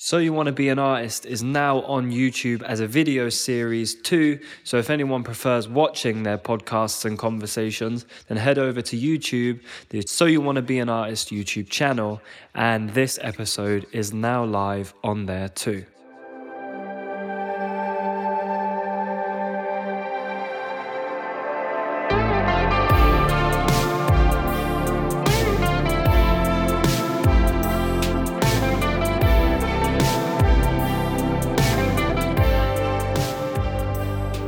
[0.00, 3.96] So You Want to Be an Artist is now on YouTube as a video series
[3.96, 4.38] too.
[4.62, 10.02] So if anyone prefers watching their podcasts and conversations, then head over to YouTube, the
[10.02, 12.22] So You Want to Be an Artist YouTube channel,
[12.54, 15.84] and this episode is now live on there too.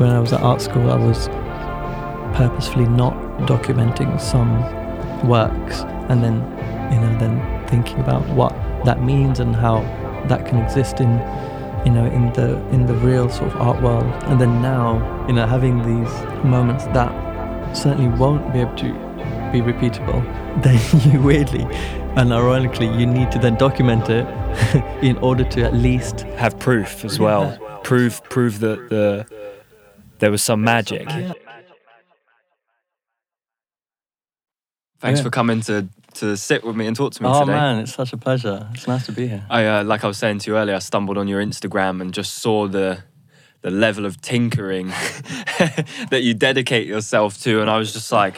[0.00, 1.28] When I was at art school, I was
[2.34, 3.12] purposefully not
[3.46, 4.50] documenting some
[5.28, 6.36] works and then,
[6.90, 8.52] you know, then thinking about what
[8.86, 9.80] that means and how
[10.28, 11.10] that can exist in,
[11.84, 14.04] you know, in the in the real sort of art world.
[14.24, 16.12] And then now, you know, having these
[16.44, 18.92] moments that certainly won't be able to
[19.52, 20.22] be repeatable,
[20.62, 21.66] then you weirdly
[22.16, 24.26] and ironically, you need to then document it
[25.02, 27.56] in order to at least have proof as well.
[27.84, 29.26] Prove prove that the
[30.20, 31.08] there was some magic.
[35.00, 35.24] Thanks Yeah.
[35.24, 37.38] for coming to to sit with me and talk to me today.
[37.38, 37.52] Oh today.
[37.52, 38.68] man, it's such a pleasure.
[38.74, 39.44] It's nice to be here.
[39.48, 42.12] I uh, like I was saying to you earlier, I stumbled on your Instagram and
[42.12, 43.02] just saw the
[43.62, 44.88] the level of tinkering
[46.10, 48.36] that you dedicate yourself to, and I was just like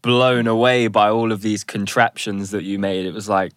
[0.00, 3.06] blown away by all of these contraptions that you made.
[3.06, 3.52] It was like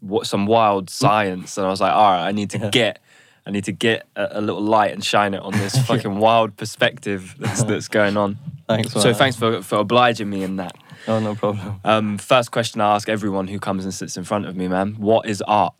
[0.00, 2.70] what some wild science, and I was like, all right, I need to Yeah.
[2.70, 2.98] get.
[3.46, 6.56] I need to get a, a little light and shine it on this fucking wild
[6.56, 8.38] perspective that's, that's going on.
[8.68, 8.92] Thanks.
[8.92, 9.14] So man.
[9.14, 10.76] thanks for, for obliging me in that.
[11.06, 11.80] Oh, no problem.
[11.84, 14.94] Um, first question I ask everyone who comes and sits in front of me, man.
[14.94, 15.74] What is art?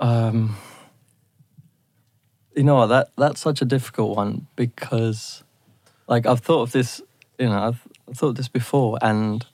[0.00, 0.56] Um,
[2.56, 2.86] you know what?
[2.86, 5.44] That that's such a difficult one because,
[6.08, 7.00] like, I've thought of this.
[7.38, 9.46] You know, I've, I've thought of this before, and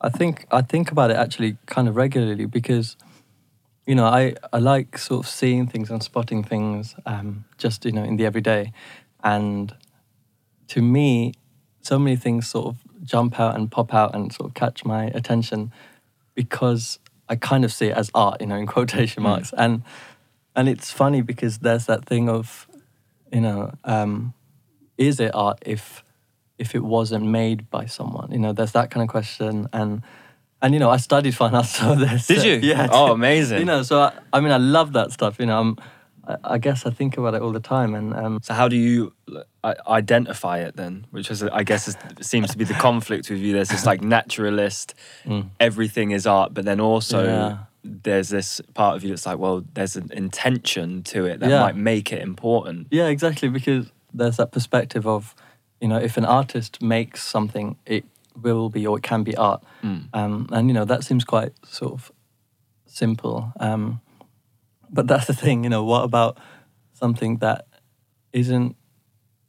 [0.00, 2.96] I think I think about it actually kind of regularly because,
[3.86, 7.92] you know, I I like sort of seeing things and spotting things, um, just you
[7.92, 8.72] know, in the everyday,
[9.22, 9.74] and
[10.68, 11.34] to me,
[11.80, 15.06] so many things sort of jump out and pop out and sort of catch my
[15.06, 15.72] attention
[16.34, 16.98] because
[17.28, 19.52] I kind of see it as art, you know, in quotation marks.
[19.56, 19.82] And
[20.54, 22.68] and it's funny because there's that thing of,
[23.32, 24.34] you know, um,
[24.98, 26.04] is it art if
[26.58, 28.30] if it wasn't made by someone?
[28.30, 29.68] You know, there's that kind of question.
[29.72, 30.02] And
[30.62, 32.54] and you know, I studied fine so there's Did you?
[32.70, 32.88] Yeah.
[32.90, 33.58] Oh, amazing.
[33.58, 35.36] You know, so I, I mean, I love that stuff.
[35.38, 35.76] You know, I'm,
[36.44, 39.12] I, guess I think about it all the time, and um, So how do you
[39.86, 41.06] identify it then?
[41.10, 43.52] Which is, I guess, is, seems to be the conflict with you.
[43.52, 44.94] There's this like naturalist,
[45.60, 47.26] everything is art, but then also Mm.
[47.26, 47.56] Yeah.
[47.84, 51.60] there's this part of you that's like, well, there's an intention to it that Yeah.
[51.60, 52.86] might make it important.
[52.90, 53.48] Yeah, exactly.
[53.48, 55.34] Because there's that perspective of,
[55.80, 58.04] you know, if an artist makes something, it
[58.40, 59.62] will be or it can be art.
[60.14, 62.12] Um, and, you know, that seems quite sort of
[62.86, 63.52] simple.
[63.60, 64.00] Um,
[64.90, 66.38] but that's the thing, you know, what about
[66.92, 67.66] something that
[68.32, 68.76] isn't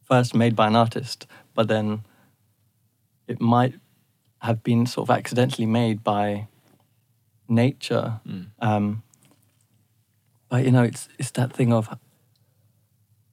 [0.03, 2.03] first made by an artist, but then
[3.27, 3.75] it might
[4.39, 6.47] have been sort of accidentally made by
[7.47, 8.19] nature?
[8.59, 9.03] Um,
[10.50, 11.89] but, you know, it's, it's that thing of,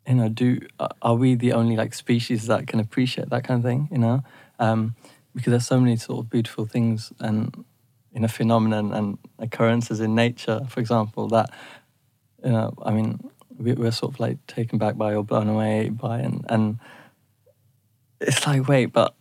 [0.09, 3.59] you know, do are- are we the only like species that can appreciate that kind
[3.59, 3.89] of thing?
[3.93, 4.23] You know,
[4.59, 4.95] um,
[5.35, 7.65] because there's so many sort of beautiful things and
[8.13, 11.51] you know phenomenon and occurrences in nature, for example, that
[12.45, 15.91] you know, I mean, we, we're sort of like taken back by or blown away
[15.91, 16.79] by, and and
[18.21, 19.15] it's like, wait, but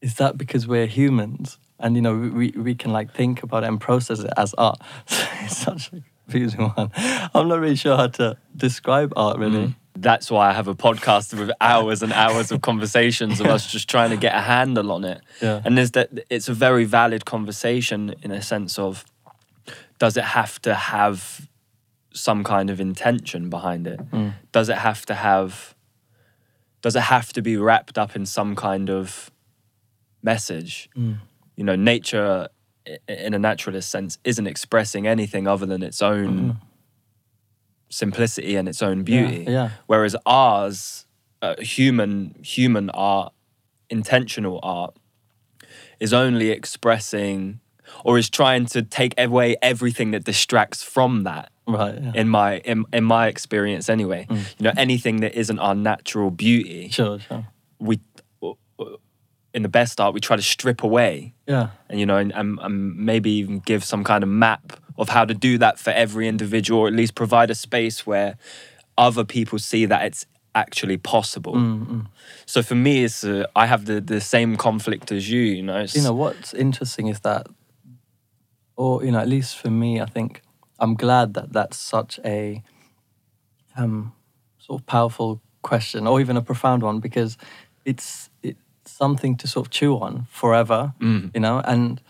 [0.00, 1.58] is that because we're humans?
[1.78, 4.80] And you know, we, we, can like think about it and process it as art.
[5.08, 6.90] it's such a confusing one.
[6.96, 9.68] I'm not really sure how to describe art really.
[9.68, 9.74] Mm.
[9.94, 13.90] That's why I have a podcast with hours and hours of conversations of us just
[13.90, 15.20] trying to get a handle on it.
[15.40, 15.60] Yeah.
[15.64, 19.04] And there's that it's a very valid conversation in a sense of
[19.98, 21.48] does it have to have
[22.12, 24.00] some kind of intention behind it?
[24.10, 24.34] Mm.
[24.50, 25.74] Does it have to have
[26.80, 29.30] does it have to be wrapped up in some kind of
[30.22, 30.88] message?
[30.96, 31.18] Mm.
[31.56, 32.48] You know, nature
[33.06, 36.58] in a naturalist sense isn't expressing anything other than its own
[37.92, 39.44] simplicity and its own beauty.
[39.48, 39.70] yeah.
[39.86, 41.06] Whereas ours,
[41.42, 43.32] uh, human human art,
[43.90, 44.96] intentional art,
[46.00, 47.60] is only expressing
[48.04, 51.50] or is trying to take away everything that distracts from that.
[51.66, 51.94] Right.
[52.00, 52.12] Yeah.
[52.14, 54.38] In my in, in my experience, anyway, Mm.
[54.58, 57.18] you know, anything that isn't our natural beauty, Sure.
[57.20, 57.46] Sure.
[57.78, 58.00] we
[59.54, 61.68] in the best art we try to strip away Yeah.
[61.88, 65.24] and you know and, and, and maybe even give some kind of map of how
[65.24, 68.36] to do that for every individual or at least provide a space where
[68.96, 72.06] other people see that it's actually possible Mm, mm.
[72.46, 75.86] so for me it's uh, i have the, the same conflict as you you know
[75.94, 77.46] You know what's interesting is that,
[78.76, 80.40] or you know, at least for me, I think
[80.78, 82.62] I'm glad that that's such a
[83.76, 84.12] um,
[84.58, 87.36] sort of powerful question, or even a profound one, because
[87.84, 88.30] it's
[89.02, 91.30] something to sort of chew on forever, Mm.
[91.34, 91.56] you know.
[91.72, 92.00] And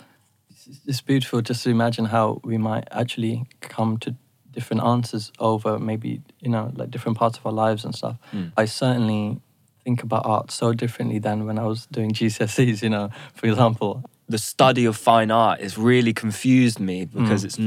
[0.50, 4.14] it's, it's beautiful just to imagine how we might actually come to
[4.56, 8.16] different answers over maybe you know like different parts of our lives and stuff.
[8.32, 8.52] Mm.
[8.62, 9.40] I certainly
[9.84, 12.82] think about art so differently than when I was doing GCSEs.
[12.82, 13.92] You know, for example,
[14.28, 17.46] the study of fine art has really confused me because Mm.
[17.48, 17.58] it's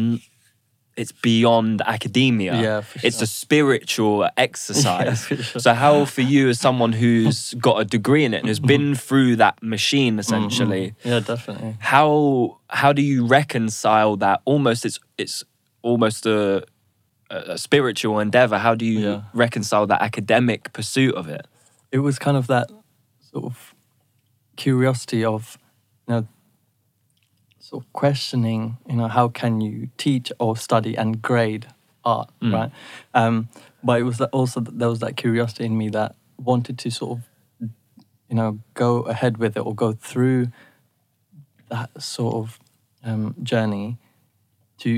[0.98, 2.54] it's beyond academia.
[2.62, 5.26] Yeah, It's a spiritual exercise.
[5.26, 5.60] for sure.
[5.62, 8.96] So how for you as someone who's got a degree in it and has been
[8.96, 10.20] through that machine mm-hmm.
[10.22, 11.76] essentially, yeah, definitely.
[11.80, 15.44] how how do you reconcile that almost it's it's
[15.82, 16.64] almost a
[17.30, 18.58] a spiritual endeavor.
[18.60, 19.22] How do you Yeah.
[19.34, 21.48] reconcile that academic pursuit of it?
[21.92, 22.68] it was kind of that
[23.32, 23.74] sort of
[24.58, 25.58] curiosity of
[26.08, 26.28] you know
[27.70, 31.66] sort of questioning you know how can you teach or study and grade
[32.04, 32.54] art Mm.
[32.54, 32.72] right
[33.22, 33.36] um,
[33.84, 36.90] but it was that also that there was that curiosity in me that wanted to
[36.92, 37.20] sort of
[38.30, 40.42] you know go ahead with it or go through
[41.70, 42.60] that sort of
[43.04, 43.98] um, journey
[44.82, 44.90] to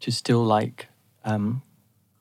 [0.00, 0.86] to still like
[1.24, 1.62] um,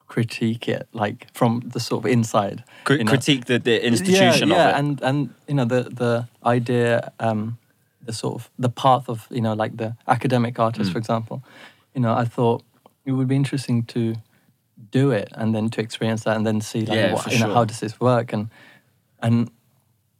[0.07, 3.11] critique it like from the sort of inside Cri- you know?
[3.11, 4.79] critique the, the institution yeah, yeah, of it.
[4.79, 7.57] and and you know the the idea, um,
[8.07, 10.93] the sort of the path of you know like the academic artist, Mm.
[10.93, 11.43] for example.
[11.93, 12.63] You know, I thought
[13.05, 14.15] it would be interesting to
[14.91, 17.53] do it and then to experience that and then see like Yeah, what, you know
[17.53, 18.49] how does this work and
[19.21, 19.49] and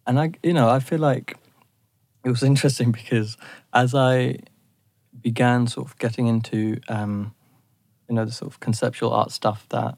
[0.05, 1.37] and I you know I feel like
[2.23, 3.37] it was interesting because
[3.73, 4.37] as I
[5.21, 7.33] began sort of getting into um,
[8.09, 9.97] you know the sort of conceptual art stuff that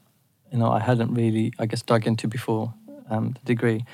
[0.52, 2.74] you know I hadn't really I guess dug into before
[3.10, 3.84] um, the degree.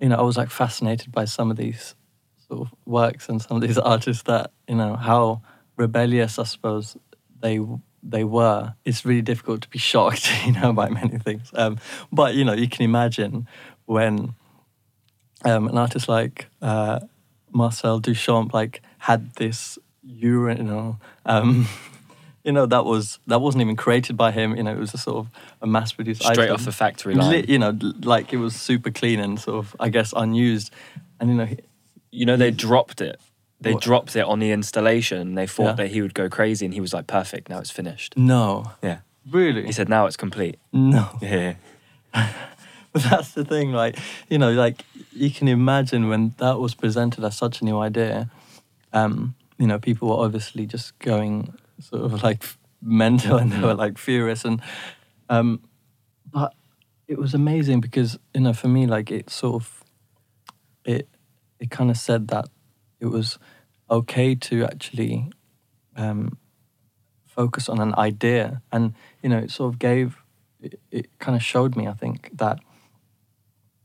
[0.00, 1.94] You know, I was like fascinated by some of these
[2.54, 5.42] sort of works and some of these artists that you know how
[5.76, 6.96] rebellious I suppose
[7.40, 7.60] they
[8.02, 8.74] they were.
[8.84, 11.50] It's really difficult to be shocked, you know, by many things.
[11.54, 11.78] Um,
[12.12, 13.48] but you know, you can imagine
[13.86, 14.34] when
[15.44, 17.00] um, an artist like uh,
[17.50, 21.00] Marcel Duchamp like had this urinal.
[21.24, 21.66] Um,
[22.44, 24.54] you know that was that wasn't even created by him.
[24.56, 25.30] You know, it was a sort of
[25.62, 26.54] a mass-produced Straight item.
[26.54, 27.46] off the factory line.
[27.48, 30.70] You know, like it was super clean and sort of, I guess, unused.
[31.18, 31.48] And you know,
[32.14, 33.20] You know, they dropped it.
[33.60, 33.82] They What?
[33.82, 35.34] dropped it on the installation.
[35.34, 35.72] They thought Yeah.
[35.84, 38.98] that he would go crazy, and he was like, "Perfect, now it's finished." no, Yeah.
[39.30, 41.08] really, He said, "Now it's complete." no.
[41.22, 41.54] Yeah.
[42.92, 43.98] But that's the thing, like
[44.30, 48.30] you know, like you can imagine when that was presented as such a new idea.
[48.92, 52.44] Um, you know, people were obviously just going sort of like
[52.80, 54.60] mental, and they were like furious, and
[55.28, 55.60] um,
[56.32, 56.54] but
[57.08, 59.82] it was amazing because you know, for me, like it sort of
[60.84, 61.08] it
[61.64, 62.46] it kind of said that
[63.00, 63.38] it was
[63.90, 65.30] okay to actually
[65.96, 66.36] um,
[67.26, 70.16] focus on an idea, and you know, it sort of gave
[70.60, 72.58] it, it kind of showed me, I think, that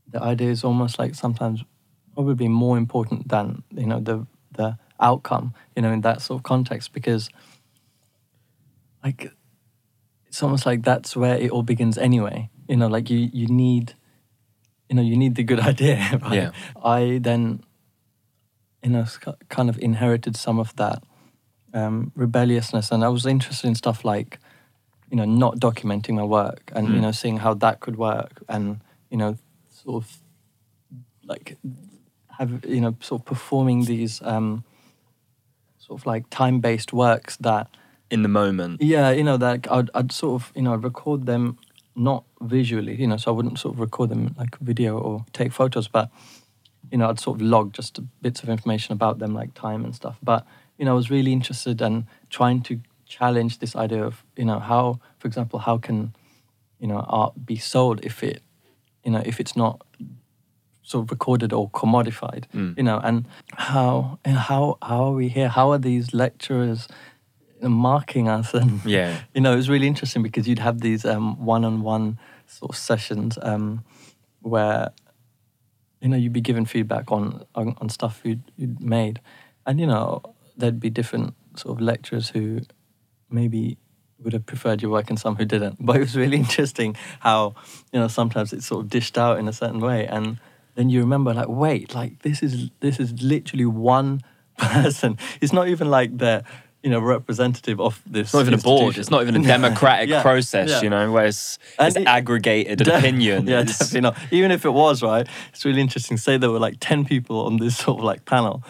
[0.07, 1.63] the idea is almost like sometimes
[2.13, 6.43] probably more important than you know the the outcome, you know, in that sort of
[6.43, 7.29] context, because
[9.03, 9.31] like
[10.27, 12.49] it's almost like that's where it all begins anyway.
[12.67, 13.93] You know, like you you need,
[14.89, 16.19] you know, you need the good idea.
[16.21, 16.33] Right?
[16.33, 16.51] Yeah.
[16.83, 17.63] I then,
[18.83, 19.05] you know,
[19.49, 21.03] kind of inherited some of that
[21.73, 24.39] um, rebelliousness, and I was interested in stuff like,
[25.11, 27.01] you know, not documenting my work and you Mm.
[27.01, 28.79] know seeing how that could work, and
[29.11, 29.37] you know,
[29.69, 30.17] sort of
[31.25, 31.57] like
[32.37, 34.63] have you know sort of performing these um,
[35.77, 37.67] sort of like time-based works that
[38.09, 38.81] In the moment.
[38.81, 41.57] yeah, you know, that I'd, I'd sort of, you know, record them
[41.95, 45.51] not visually, you know, so I wouldn't sort of record them like video or take
[45.51, 46.09] photos, but,
[46.91, 49.95] you know, I'd sort of log just bits of information about them, like time and
[49.95, 50.17] stuff.
[50.23, 50.45] But,
[50.77, 54.59] you know, I was really interested in trying to challenge this idea of, you know,
[54.59, 56.13] how, for example, how can,
[56.79, 58.41] you know, art be sold if it,
[59.03, 59.81] you know, if it's not
[60.83, 62.75] sort of recorded or commodified, Mm.
[62.77, 65.47] you know, and how, and how, how are we here?
[65.49, 66.87] How are these lecturers
[67.61, 68.53] marking us?
[68.59, 69.19] And, Yeah.
[69.35, 72.17] you know, it was really interesting because you'd have these um, one-on-one
[72.47, 73.83] sort of sessions um,
[74.41, 74.89] where,
[76.01, 79.19] you know, you'd be given feedback on, on, on stuff you'd, you'd made.
[79.65, 80.21] And, you know,
[80.57, 82.61] there'd be different sort of lecturers who
[83.29, 83.77] maybe
[84.19, 85.77] would have preferred your work and some who didn't.
[85.85, 87.55] But it was really interesting how,
[87.91, 90.07] you know, sometimes it's sort of dished out in a certain way.
[90.07, 90.39] And
[90.75, 94.21] then you remember like, wait, like this is this is literally one
[94.57, 95.17] person.
[95.41, 96.43] It's not even like they're,
[96.83, 98.27] you know, representative of this.
[98.27, 98.97] It's not even a board.
[98.97, 100.81] It's not even a democratic Yeah, process, yeah.
[100.81, 103.47] you know, where it's, it's it- aggregated Def- opinion.
[103.47, 104.17] Yeah, It's- definitely not.
[104.31, 106.17] Even if it was right, it's really interesting.
[106.17, 108.63] Say there were like ten people on this sort of like panel,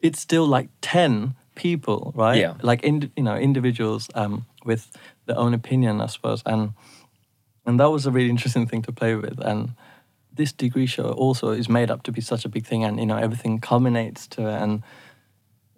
[0.00, 2.38] it's still like ten people, right?
[2.38, 2.54] Yeah.
[2.62, 4.90] Like in, you know individuals um, with
[5.26, 6.72] their own opinion, I suppose, and
[7.66, 9.38] and that was a really interesting thing to play with.
[9.38, 9.74] And
[10.32, 13.04] this degree show also is made up to be such a big thing, and you
[13.06, 14.82] know everything culminates to it, and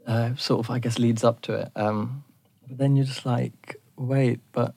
[0.07, 1.71] uh, sort of I guess leads up to it.
[1.77, 2.25] Um,
[2.67, 4.75] but then you're just like, wait, but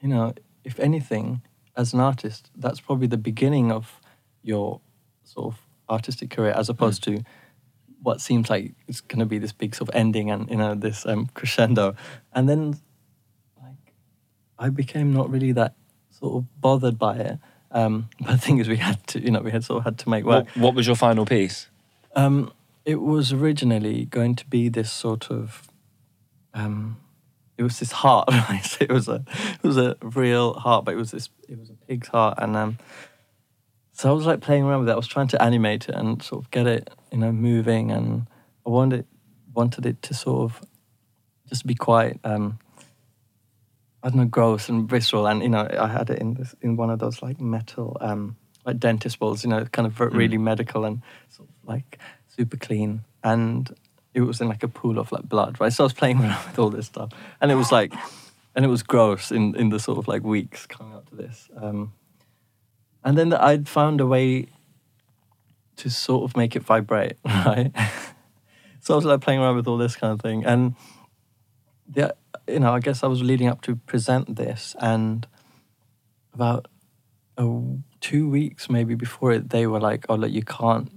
[0.00, 0.34] you know,
[0.64, 1.42] if anything,
[1.76, 4.00] as an artist, that's probably the beginning of
[4.42, 4.80] your
[5.24, 5.60] sort of
[5.90, 7.22] artistic career, as opposed to
[8.02, 10.74] what seems like it's going to be this big sort of ending and you know
[10.74, 11.94] this um, crescendo,
[12.32, 12.78] and then
[13.62, 13.92] like
[14.58, 15.74] I became not really that
[16.10, 17.38] sort of bothered by it.
[17.70, 19.98] Um, but the thing is, we had to, you know, we had sort of had
[19.98, 20.46] to make work.
[20.54, 21.68] What, what was your final piece?
[22.14, 22.52] Um,
[22.86, 25.68] it was originally going to be this sort of,
[26.54, 26.98] um,
[27.58, 28.28] it was this heart.
[28.32, 28.76] Right?
[28.80, 29.24] It was a,
[29.62, 32.56] it was a real heart, but it was this, it was a pig's heart, and
[32.56, 32.78] um,
[33.92, 34.92] so I was like playing around with it.
[34.92, 38.28] I was trying to animate it and sort of get it, you know, moving, and
[38.64, 39.04] I wanted
[39.52, 40.62] wanted it to sort of
[41.48, 42.58] just be quite, um,
[44.02, 46.76] I don't know, gross and visceral, and you know, I had it in this in
[46.76, 50.38] one of those like metal, um, like dentist balls, you know, kind of ver- really
[50.38, 51.98] medical and sort of like
[52.36, 53.74] super clean, and
[54.14, 55.72] it was in like a pool of like blood, right?
[55.72, 57.92] So I was playing around with all this stuff, and it was like,
[58.54, 61.48] and it was gross in in the sort of like weeks coming up to this.
[61.56, 61.92] Um,
[63.04, 64.48] and then I'd found a way
[65.76, 67.70] to sort of make it vibrate, right?
[68.80, 70.74] so I was like playing around with all this kind of thing, and
[71.94, 72.12] yeah,
[72.48, 75.26] you know, I guess I was leading up to present this, and
[76.34, 76.68] about
[77.38, 77.60] uh,
[78.00, 80.95] two weeks maybe before it, they were like, "Oh, look, you can't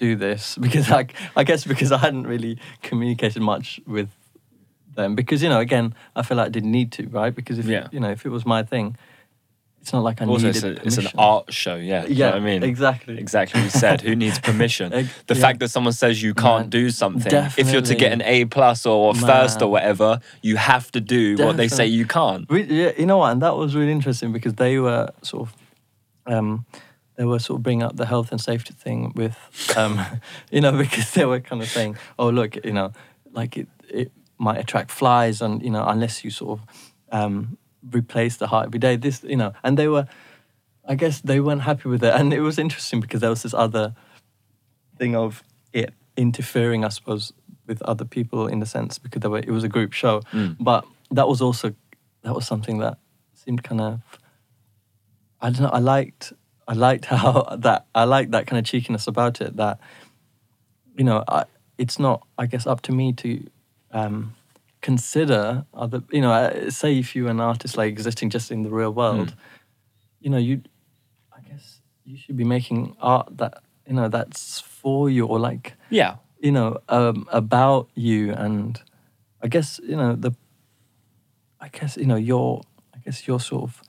[0.00, 4.08] do this," because I, I guess because I hadn't really communicated much with
[4.96, 7.34] them, because you know, again, I feel like I didn't need to, right?
[7.34, 7.86] Because if Yeah.
[7.92, 8.96] you know, if it was my thing,
[9.82, 10.64] it's not like I Also, needed.
[10.64, 12.02] it's, a, it's an art show, yeah.
[12.02, 12.62] Do you know Yeah, what I mean?
[12.62, 13.16] exactly.
[13.18, 14.02] Exactly you said.
[14.02, 14.92] Who needs permission?
[15.26, 15.40] The yeah.
[15.40, 18.20] fact that someone says you can't Man, do something, if you're to get an.
[18.22, 22.44] A plus or first or whatever, you have to do what they say you can't.
[22.50, 23.30] Re- yeah, you know what?
[23.32, 25.56] And that was really interesting because they were sort of,
[26.34, 26.66] um,
[27.20, 29.36] they were sort of bringing up the health and safety thing with,
[29.76, 30.00] um,
[30.50, 32.92] you know, because they were kind of saying, oh look, you know,
[33.32, 36.66] like it it might attract flies, and you know, unless you sort of
[37.12, 37.58] um,
[37.92, 40.06] replace the heart every day, this, you know, and they were,
[40.88, 43.52] I guess they weren't happy with it, and it was interesting because there was this
[43.52, 43.94] other
[44.96, 47.34] thing of it interfering, I suppose,
[47.66, 50.22] with other people in a sense because were, it was a group show.
[50.32, 50.56] Mm.
[50.58, 51.74] But that was also
[52.22, 52.96] that was something that
[53.34, 54.00] seemed kind of
[55.42, 55.70] I don't know.
[55.70, 56.32] I liked
[56.70, 59.56] I liked how that I liked that kind of cheekiness about it.
[59.56, 59.78] That
[60.96, 61.44] you know, I,
[61.78, 63.44] it's not I guess up to me to
[63.90, 64.34] um,
[64.80, 66.02] consider other.
[66.12, 69.34] You know, uh, say if you're an artist like existing just in the real world,
[70.20, 70.62] you know, you
[71.36, 75.74] I guess you should be making art that you know that's for you or like
[75.90, 76.16] Yeah.
[76.38, 78.80] you know um, about you and
[79.42, 80.32] i guess you know the
[81.60, 82.62] i guess you know your
[82.94, 83.82] i guess your sort of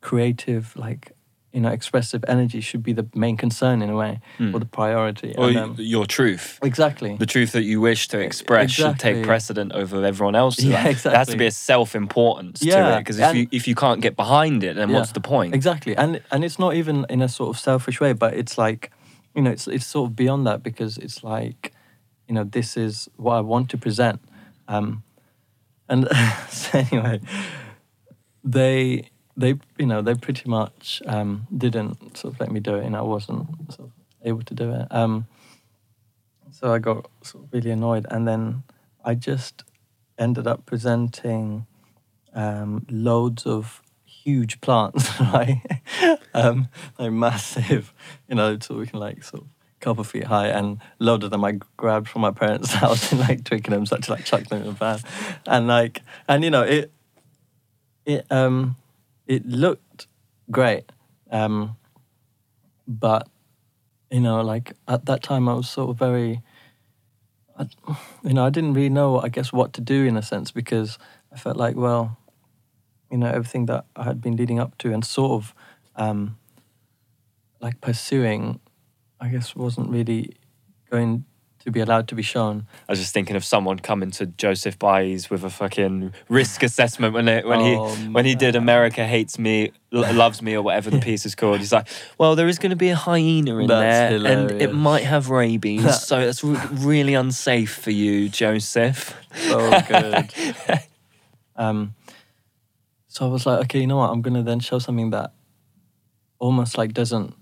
[0.00, 1.12] creative like
[1.56, 4.20] you know expressive energy should be the main concern in a way
[4.52, 6.58] or the priority Or and, um, your truth.
[6.62, 7.16] exactly.
[7.16, 10.60] The truth that you wish to express should take precedent over everyone else.
[10.60, 13.74] Yeah, There has to be a self-importance to it because if and- you if you
[13.74, 15.54] can't get behind it, then Yeah, what's the point?
[15.54, 15.96] exactly.
[15.96, 18.90] And and it's not even in a sort of selfish way but it's like
[19.34, 21.72] you know it's it's sort of beyond that because it's like
[22.28, 24.20] you know this is what i want to present.
[24.68, 25.02] Um
[25.88, 26.00] and
[26.50, 27.20] so anyway
[28.44, 32.84] they they you know they pretty much um didn't sort of let me do it
[32.84, 33.92] and i wasn't sort of
[34.24, 35.26] able to do it um
[36.50, 38.62] so i got sort of really annoyed and then
[39.04, 39.62] i just
[40.18, 41.66] ended up presenting
[42.34, 45.62] um, loads of huge plants, right?
[46.34, 47.92] um, massive,
[48.28, 49.48] you know, can like sort of
[49.80, 53.44] couple feet high, and load of them I grabbed from my parents' house in like
[53.44, 55.00] Twickenham, so I had to like chuck them in the van,
[55.46, 56.92] and like, and you know, it,
[58.04, 58.76] it, um,
[59.26, 60.06] it looked
[60.50, 60.90] great,
[61.30, 61.76] um,
[62.86, 63.28] but
[64.10, 66.42] you know, like at that time I was sort of very
[67.58, 67.66] I,
[68.22, 70.98] you know, I didn't really know, I guess, what to do in a sense because
[71.32, 72.18] I felt like, well,
[73.10, 75.54] you know, everything that I had been leading up to and sort of
[75.96, 76.38] um,
[77.60, 78.60] like pursuing,
[79.20, 80.36] I guess, wasn't really
[80.90, 81.24] going
[81.66, 82.66] to be allowed to be shown.
[82.88, 87.12] I was just thinking of someone coming to Joseph Beuys with a fucking risk assessment
[87.12, 88.54] when it, when Oh, he when he did.
[88.54, 91.58] America hates me, loves me, or whatever the piece is called.
[91.58, 94.72] He's like, well, there is going to be a hyena in That's there, and it
[94.72, 99.14] might have rabies, That- so it's re- really unsafe for you, Joseph.
[99.34, 100.32] So good.
[101.56, 101.94] um,
[103.08, 104.10] so I was like, okay, you know what?
[104.10, 105.32] I'm gonna then show something that
[106.38, 107.34] almost like doesn't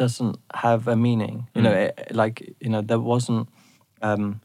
[0.00, 1.36] doesn't have a meaning.
[1.54, 1.84] You know, Mm.
[1.88, 3.48] it, like you know, there wasn't
[4.08, 4.40] um,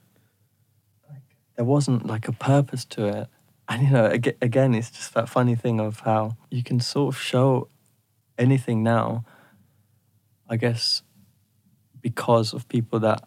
[1.10, 1.24] like,
[1.56, 3.28] there wasn't like a purpose to it.
[3.70, 4.06] and you know,
[4.50, 7.68] again, it's just that funny thing of how you can sort of show
[8.38, 9.24] anything now.
[10.54, 11.02] I guess
[12.02, 13.22] because of people that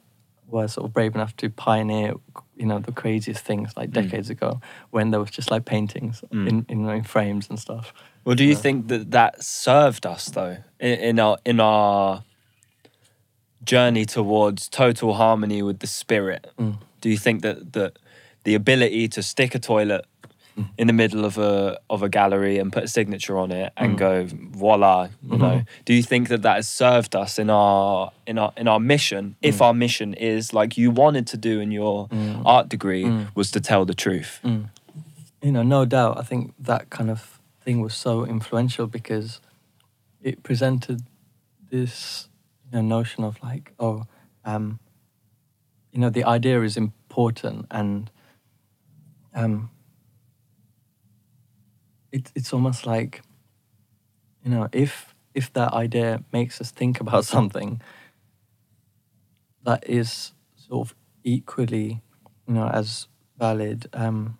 [0.46, 2.14] were sort of brave enough to pioneer,
[2.56, 3.94] you know, the craziest things like Mm.
[4.02, 6.48] decades ago, when there was just like paintings Mm.
[6.48, 7.92] in, in in frames and stuff.
[8.28, 8.56] Well, do you Yeah.
[8.58, 12.22] think that that served us though in, in our in our
[13.64, 16.46] journey towards total harmony with the spirit?
[16.58, 16.76] Mm.
[17.00, 17.98] Do you think that that
[18.44, 20.04] the ability to stick a toilet
[20.58, 20.68] Mm.
[20.76, 23.94] in the middle of a of a gallery and put a signature on it and
[23.94, 23.98] Mm.
[23.98, 24.26] go
[24.58, 25.60] voila, you know?
[25.60, 25.66] Mhm.
[25.86, 29.36] Do you think that that has served us in our in our in our mission?
[29.40, 29.62] If Mm.
[29.66, 32.42] our mission is like you wanted to do in your Mm.
[32.44, 33.28] art degree Mm.
[33.34, 34.40] was to tell the truth.
[35.40, 36.18] You know, no doubt.
[36.18, 37.37] I think that kind of
[37.68, 39.42] thing was so influential because
[40.22, 41.02] it presented
[41.70, 42.30] this
[42.64, 44.04] you know, notion of like, oh,
[44.42, 44.78] um,
[45.92, 48.10] you know, the idea is important, and
[49.34, 49.68] um,
[52.10, 53.20] it, it's almost like,
[54.42, 57.82] you know, if if that idea makes us think about something
[59.64, 62.00] that is sort of equally,
[62.46, 63.08] you know, as
[63.38, 64.38] valid um,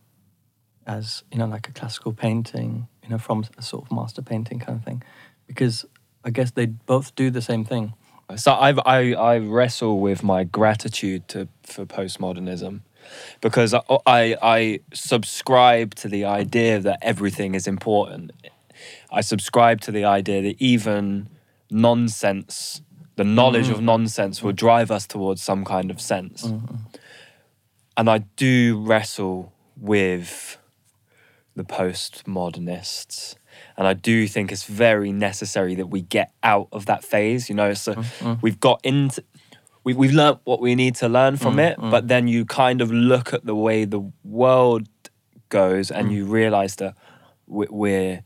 [0.89, 4.59] as you know, like a classical painting, you know, from a sort of master painting
[4.59, 5.03] kind of thing,
[5.47, 5.85] because
[6.25, 7.93] I guess they both do the same thing.
[8.37, 12.81] So I've, I I wrestle with my gratitude to for postmodernism
[13.41, 18.33] because I, I I subscribe to the idea that everything is important.
[19.11, 21.29] I subscribe to the idea that even
[21.71, 22.83] nonsense,
[23.17, 23.85] the knowledge of Mm.
[23.85, 26.45] nonsense, will drive us towards some kind of sense.
[26.47, 26.81] Mm.
[27.97, 30.58] And I do wrestle with
[31.59, 33.35] the postmodernists.
[33.77, 37.49] And I do think it's very necessary that we get out of that phase.
[37.49, 38.39] You know, so Mm.
[38.43, 39.23] we've got into,
[39.85, 41.91] we, we've learnt what we need to learn from Mm, it, mm.
[41.91, 44.89] but then you kind of look at the way the world
[45.49, 46.13] goes and Mm.
[46.15, 46.95] you realize that
[47.47, 48.23] we're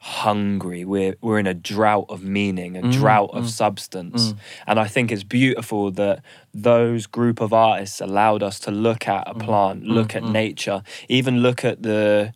[0.00, 0.84] hungry.
[0.84, 4.32] We're, we're in a drought of meaning, a Mm, drought of mm, substance.
[4.32, 4.38] mm.
[4.66, 6.22] And I think it's beautiful that
[6.54, 10.32] those group of artists allowed us to look at a plant, look at mm.
[10.32, 12.32] nature, even look at the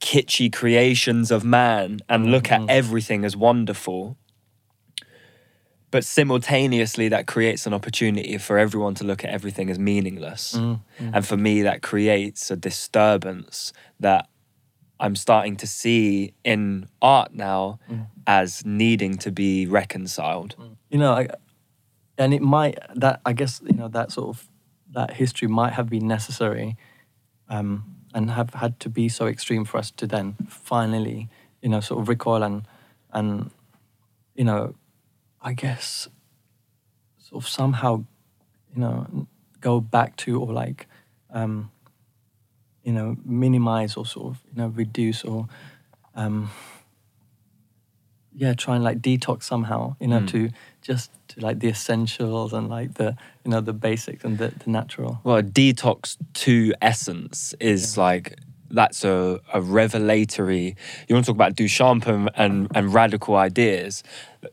[0.00, 2.70] kitschy creations of man and look at Mm.
[2.70, 4.16] everything as wonderful.
[5.90, 10.54] But simultaneously, that creates an opportunity for everyone to look at everything as meaningless.
[10.54, 11.10] Mm, mm.
[11.14, 14.28] And for me, that creates a disturbance that
[14.98, 18.06] I'm starting to see in art now Mm.
[18.26, 20.56] as needing to be reconciled.
[20.90, 21.28] you know, I,
[22.18, 24.48] and it might that I guess you know that sort of
[24.92, 26.76] that history might have been necessary,
[27.48, 31.28] um, and have had to be so extreme for us to then finally,
[31.62, 32.66] you know, sort of recoil and
[33.12, 33.50] and
[34.34, 34.74] you know,
[35.42, 36.08] I guess
[37.18, 38.04] sort of somehow,
[38.74, 39.26] you know,
[39.60, 40.86] go back to or like,
[41.30, 41.70] um,
[42.86, 45.48] you know, minimize or sort of you know reduce or.
[46.14, 46.50] Um,
[48.38, 50.28] yeah, try and like detox somehow, you know, Mm.
[50.32, 50.50] to
[50.82, 54.70] just to like the essentials and like the you know the basics and the, the
[54.70, 55.20] natural.
[55.24, 58.38] Well, a detox to essence is like
[58.70, 60.76] that's a, a revelatory.
[61.08, 64.02] You want to talk about Duchamp and, and, and radical ideas.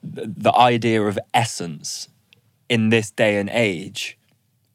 [0.02, 2.08] The, the idea of essence
[2.70, 4.18] in this day and age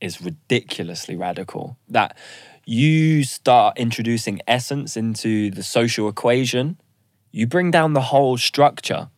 [0.02, 1.78] is ridiculously radical.
[1.88, 2.16] That
[2.68, 6.78] you start introducing essence into the social equation,
[7.33, 9.09] you bring down the whole structure.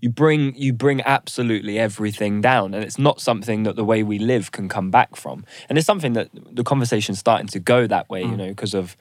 [0.00, 4.20] You bring you bring absolutely everything down, and it's not something that the way we
[4.20, 5.44] live can come back from.
[5.68, 8.38] And it's something that the conversation's starting to go that way, you Mm.
[8.38, 8.96] know, because of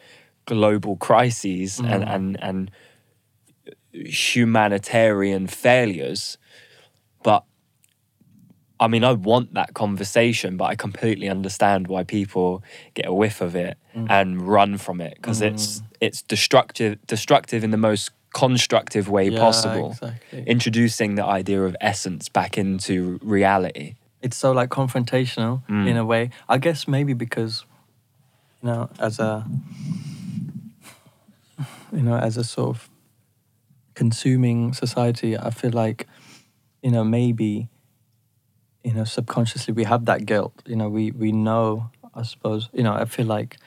[0.46, 2.16] global crises and Mm.
[2.16, 2.72] and and
[3.94, 6.40] humanitarian failures.
[7.22, 7.44] But
[8.80, 12.64] I mean, I want that conversation, but I completely understand why people
[12.96, 14.08] get a whiff of it Mm.
[14.10, 15.84] and run from it because it's Mm.
[16.02, 19.92] it's destructive destructive in the most constructive way Yeah, possible.
[19.92, 20.44] Exactly.
[20.48, 23.96] Introducing the idea of essence back into reality.
[24.22, 25.88] it's so like confrontational Mm.
[25.90, 26.30] in a way.
[26.50, 27.66] I guess maybe because
[28.64, 29.46] you know, as a
[31.92, 32.90] you know, as a sort of
[33.94, 36.08] consuming society, I feel like
[36.82, 37.68] you know maybe
[38.84, 40.54] you know subconsciously we have that guilt.
[40.66, 41.90] You know, we we know.
[42.16, 42.94] I suppose you know.
[42.94, 43.58] I feel like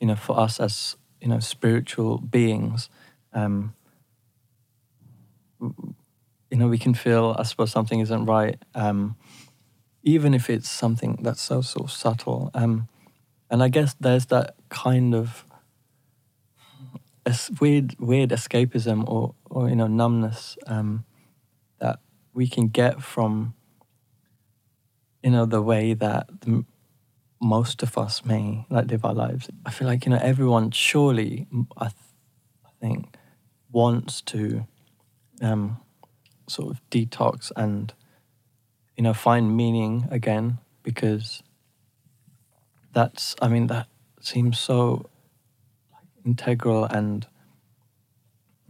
[0.00, 2.88] you know for us as you know spiritual beings.
[3.32, 3.74] Um,
[6.50, 9.16] you know, we can feel, I suppose, something isn't right, um,
[10.02, 12.50] even if it's something that's so of subtle.
[12.54, 12.88] Um,
[13.50, 15.44] and I guess there's that kind of
[17.60, 21.04] weird, weird escapism or, or you know, numbness um,
[21.80, 21.98] that
[22.32, 23.54] we can get from,
[25.22, 26.64] you know, the way that the,
[27.40, 29.50] most of us may like live our lives.
[29.64, 31.46] I feel like you know everyone surely
[31.76, 31.94] I, th-
[32.64, 33.16] I think
[33.70, 34.66] wants to
[35.42, 35.78] um,
[36.48, 37.92] sort of detox and
[38.96, 41.42] you know find meaning again because
[42.92, 43.88] that's I mean that
[44.20, 45.10] seems so
[46.24, 47.26] integral and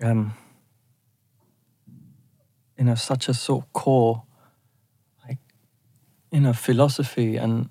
[0.03, 0.35] um,
[2.77, 4.25] you know such a sort of core
[5.27, 5.39] like
[6.31, 7.71] you know philosophy and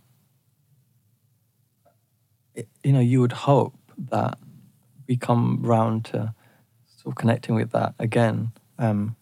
[2.84, 3.74] you know you would hope
[4.12, 4.38] that
[5.08, 6.34] we come round to
[6.98, 9.16] sort of connecting with that again um,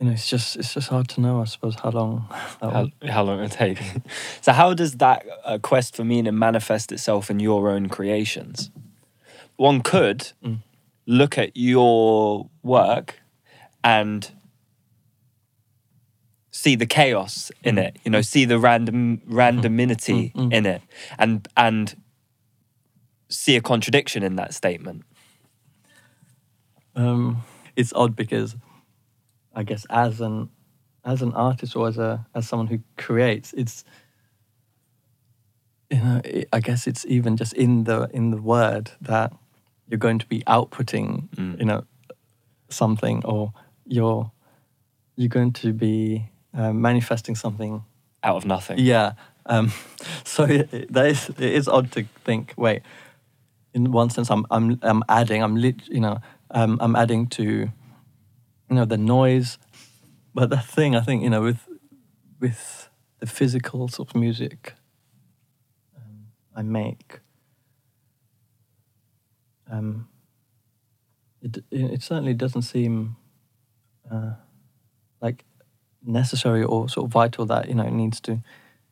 [0.00, 2.26] you know it's just it's just hard to know I suppose how long
[2.60, 3.78] that how, how long it'll take.
[4.40, 8.70] so, how does that uh, quest for meaning manifest itself in your own creations?
[9.56, 10.58] One could Mm.
[11.06, 13.20] look at your work
[13.82, 14.30] and
[16.62, 17.84] see the chaos in Mm.
[17.86, 17.96] it.
[18.04, 20.52] You know, see the random randomity Mm, mm.
[20.52, 20.82] in it,
[21.18, 21.94] and and
[23.28, 25.02] see a contradiction in that statement.
[26.96, 27.42] Um,
[27.76, 28.56] it's odd because
[29.54, 30.48] I guess as an
[31.04, 33.84] as an artist or as a as someone who creates, it's
[35.90, 39.32] you know it, I guess it's even just in the in the word that
[39.88, 41.58] you're going to be outputting Mm.
[41.60, 41.84] you know
[42.68, 43.52] something or
[43.86, 44.30] you're
[45.16, 47.84] you're going to be uh, manifesting something
[48.22, 48.78] Out of nothing.
[48.78, 49.12] yeah.
[49.46, 49.72] Um,
[50.24, 52.52] so it, it, that is, it is odd to think.
[52.56, 52.82] Wait,
[53.72, 55.42] in one sense, I'm I'm I'm adding.
[55.42, 56.18] I'm lit, you know.
[56.50, 57.70] Um, I'm adding to, you
[58.76, 59.58] know, the noise.
[60.34, 61.68] But the thing I think you know with
[62.40, 62.90] with
[63.20, 64.74] the physical sort of music
[65.96, 67.20] um, I make.
[69.70, 70.08] Um,
[71.42, 73.16] it it certainly doesn't seem
[74.10, 74.32] uh,
[75.20, 75.44] like
[76.04, 78.40] necessary or sort of vital that you know it needs to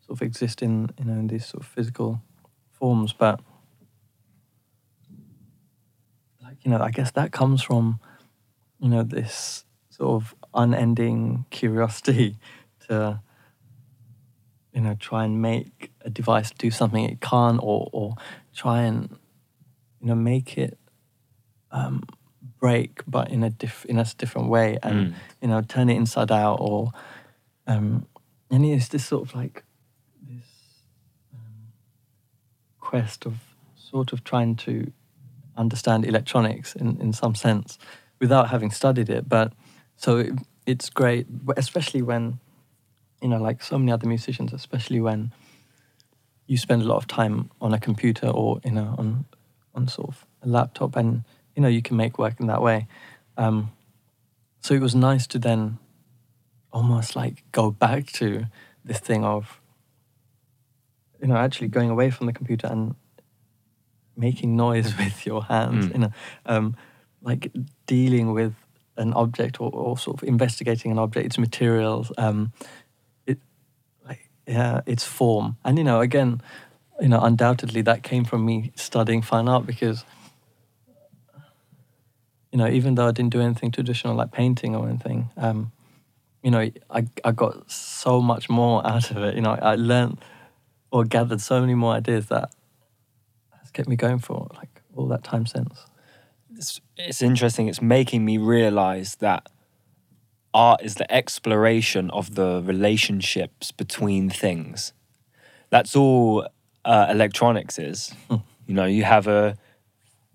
[0.06, 2.20] sort of exist in you know in these sort of physical
[2.72, 3.12] forms.
[3.12, 3.40] But
[6.46, 7.98] like you know i guess that comes from
[8.78, 12.36] you know this sort of unending curiosity
[12.88, 13.20] to
[14.72, 18.14] you know try and make a device do something it can't or or
[18.54, 19.10] try and
[20.00, 20.78] you know make it
[21.72, 22.02] um
[22.60, 25.14] break but in a diff in a different way and Mm.
[25.42, 26.92] you know turn it inside out or
[27.66, 28.06] um
[28.50, 29.64] and it's this sort of like
[30.28, 30.44] this
[31.34, 31.72] um,
[32.80, 33.34] quest of
[33.76, 34.92] sort of trying to
[35.56, 37.78] understand electronics in, in some sense
[38.20, 39.52] without having studied it but
[39.96, 40.32] so it,
[40.66, 42.38] it's great especially when
[43.22, 45.32] you know like so many other musicians especially when
[46.46, 49.24] you spend a lot of time on a computer or you know on
[49.74, 51.24] on sort of a laptop and
[51.56, 52.86] you know you can make work in that way
[53.36, 53.72] um,
[54.60, 55.78] so it was nice to then
[56.72, 58.44] almost like go back to
[58.84, 59.60] this thing of
[61.20, 62.94] you know actually going away from the computer and
[64.16, 65.92] making noise with your hands Mm.
[65.94, 66.12] you know
[66.46, 66.76] um,
[67.22, 67.50] like
[67.86, 68.54] dealing with
[68.96, 72.52] an object or, or sort of investigating an object its materials um,
[73.26, 73.38] it
[74.08, 76.40] like yeah its form and you know again
[77.00, 80.04] you know undoubtedly that came from me studying fine art because
[82.52, 85.72] you know even though I didn't do anything traditional like painting or anything um,
[86.42, 90.18] you know I, I got so much more out of it you know I learned
[90.90, 92.50] or gathered so many more ideas that
[93.60, 95.86] has kept me going for like all that time since
[96.56, 97.68] it's, it's interesting.
[97.68, 99.48] It's making me realize that
[100.54, 104.92] art is the exploration of the relationships between things.
[105.70, 106.48] That's all
[106.84, 108.14] uh, electronics is.
[108.30, 108.36] Hmm.
[108.66, 109.56] You know, you have a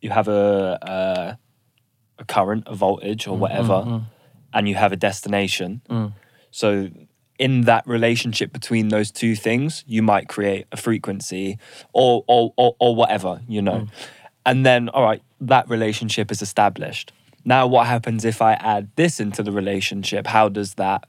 [0.01, 1.35] you have a uh,
[2.21, 4.03] a current, a voltage, or whatever, mm,
[4.53, 5.81] and you have a destination.
[5.89, 6.13] mm,
[6.51, 6.89] So
[7.39, 11.57] in that relationship between those two things, you might create a frequency
[11.93, 13.87] or or or, or whatever, you know.
[14.45, 17.11] And then all right, that relationship is established.
[17.43, 20.27] Now what happens if I add this into the relationship?
[20.27, 21.05] How does that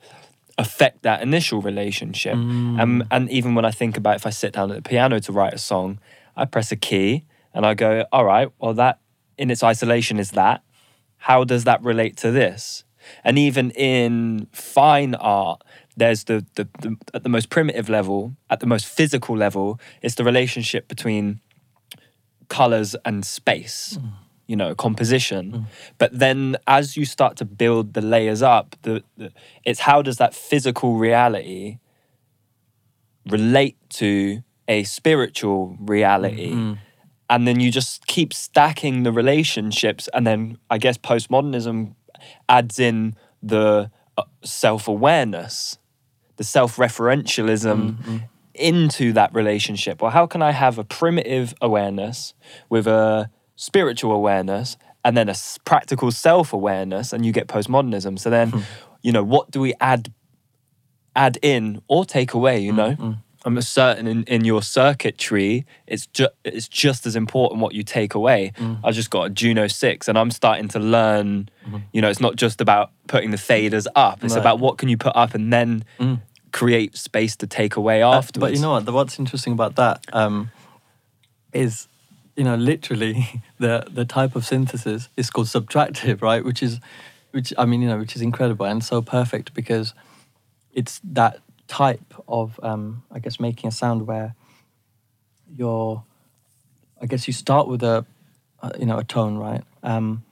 [0.59, 2.35] affect that initial relationship?
[2.81, 5.33] Um, and even when I think about if I sit down at the piano to
[5.33, 5.99] write a song,
[6.37, 8.99] I press a key and I go, all right, well that
[9.37, 10.63] in its isolation is that.
[11.23, 12.83] How does that relate to this?
[13.23, 15.63] And even in fine art,
[15.97, 20.17] there's the, the, the at the most primitive level, at the most physical level, it's
[20.17, 21.41] the relationship between
[22.49, 24.13] colors and space, mm.
[24.49, 25.53] you know, composition.
[25.53, 25.67] Mm.
[25.99, 29.33] But then as you start to build the layers up, the, the
[29.65, 31.79] it's how does that physical reality
[33.29, 36.51] relate to a spiritual reality?
[36.51, 36.73] Mm-hmm.
[37.31, 40.09] And then you just keep stacking the relationships.
[40.13, 41.95] And then I guess postmodernism
[42.49, 45.79] adds in the uh, self awareness,
[46.37, 48.17] the self referentialism mm-hmm.
[48.55, 50.03] into that relationship?
[50.03, 52.35] well how can I have a primitive awareness
[52.69, 57.13] with a spiritual awareness and then a practical self awareness?
[57.13, 58.19] And you get postmodernism.
[58.19, 58.61] So then, hmm.
[59.03, 60.13] you know, what do we add
[61.15, 62.61] add in or take away?
[62.61, 63.13] You know, mm-hmm.
[63.45, 68.15] I'm certain in, in your circuitry, it's just it's just as important what you take
[68.15, 68.53] away.
[68.85, 71.49] I just got a Juno six, and I'm starting to learn.
[71.93, 74.41] You know, it's not just about putting the faders up; it's Right.
[74.41, 75.85] about what can you put up and then
[76.53, 78.53] create space to take away Uh, afterwards.
[78.53, 78.85] But you know what?
[78.85, 80.51] The, what's interesting about that um,
[81.53, 81.89] is,
[82.37, 86.45] you know, literally the the type of synthesis is called subtractive, right?
[86.45, 86.79] Which is,
[87.33, 89.95] which I mean, you know, which is incredible and so perfect because
[90.73, 91.41] it's that
[91.73, 94.35] type of, um, I guess, making a sound where
[95.57, 96.05] you're,
[97.01, 98.05] I guess, you start with a,
[98.63, 99.65] uh, you know, a tone, right?
[99.83, 100.23] Um,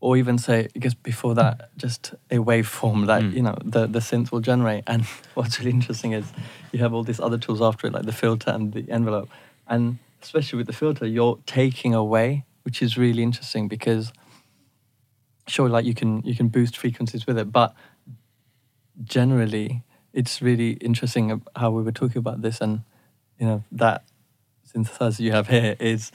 [0.00, 3.32] or even say, I guess before that, just a waveform that Mm.
[3.36, 4.84] you know the the synth will generate.
[4.86, 5.02] And
[5.34, 6.24] what's really interesting is
[6.72, 9.28] you have all these other tools after it, like the filter and the envelope.
[9.66, 14.12] And especially with the filter, you're taking away, which is really interesting because
[15.46, 17.70] sure, like you can you can boost frequencies with it, but
[19.04, 22.82] generally, it's really interesting how we were talking about this, and
[23.38, 24.02] you know that
[24.74, 26.10] synthesizer you have here is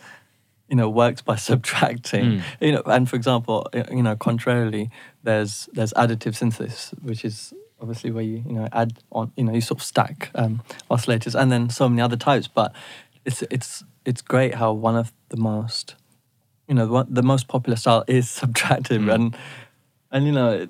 [0.69, 2.43] you know works by subtracting Mm.
[2.60, 4.89] you know and for example you know contrarily
[5.23, 9.54] there's there's additive synthesis which is obviously where you you know add on you know
[9.54, 12.73] you sort of stack um, oscillators and then so many other types but
[13.25, 15.95] it's it's it's great how one of the most
[16.67, 19.13] you know what the most popular style is subtractive Mm.
[19.13, 19.38] and
[20.12, 20.69] and you know it,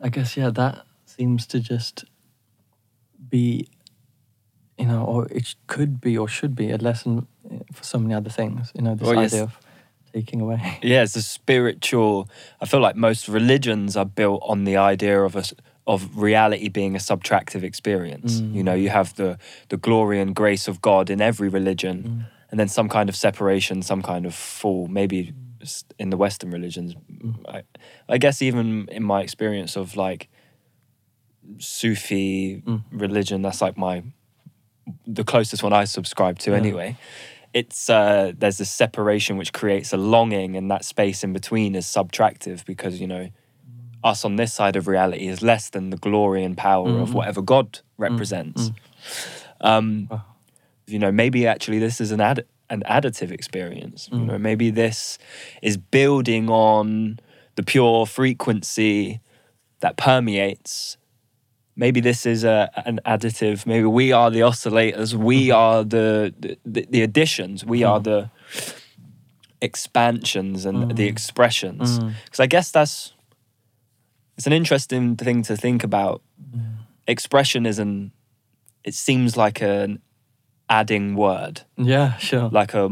[0.00, 2.04] i guess yeah that seems to just
[3.30, 3.68] be
[4.78, 8.14] you know or it could be or should be a lesson eh, for so many
[8.14, 9.32] other things you know this Well, yes.
[9.32, 9.58] idea of
[10.12, 12.28] taking away yeah, it's a spiritual.
[12.60, 15.44] I feel like most religions are built on the idea of a
[15.86, 18.40] of reality being a subtractive experience.
[18.40, 18.54] Mm.
[18.54, 22.26] You know, you have the the glory and grace of God in every religion, Mm.
[22.50, 24.86] and then some kind of separation, some kind of fall.
[24.88, 25.32] Maybe
[25.98, 27.34] in the Western religions, Mm.
[27.48, 27.62] I,
[28.08, 30.28] I guess even in my experience of like
[31.58, 32.82] Sufi Mm.
[32.92, 34.02] religion, that's like my
[35.06, 36.56] the closest one I subscribe to Yeah.
[36.58, 36.96] anyway.
[37.54, 41.86] It's uh, there's this separation which creates a longing, and that space in between is
[41.86, 43.28] subtractive because you know
[44.02, 47.14] us on this side of reality is less than the glory and power of Mhm.
[47.14, 48.68] whatever God represents.
[48.70, 48.74] mm.
[49.60, 50.24] Um, Wow.
[50.86, 54.08] you know, maybe actually this is an add- an additive experience.
[54.12, 54.26] You Mm.
[54.26, 55.16] know, maybe this
[55.62, 57.18] is building on
[57.54, 59.20] the pure frequency
[59.80, 60.96] that permeates.
[61.76, 63.66] Maybe this is a, an additive.
[63.66, 65.14] Maybe we are the oscillators.
[65.14, 65.54] We Mhm.
[65.56, 66.32] are the,
[66.64, 67.64] the the additions.
[67.64, 68.04] We are Mhm.
[68.04, 68.30] the
[69.60, 71.10] expansions and the Mm.
[71.10, 71.98] expressions.
[71.98, 72.12] Mm.
[72.24, 73.12] Because I guess that's
[74.36, 76.22] it's an interesting thing to think about.
[77.06, 78.12] Expression is an
[78.84, 79.98] it seems like an
[80.68, 82.88] adding word, yeah sure like a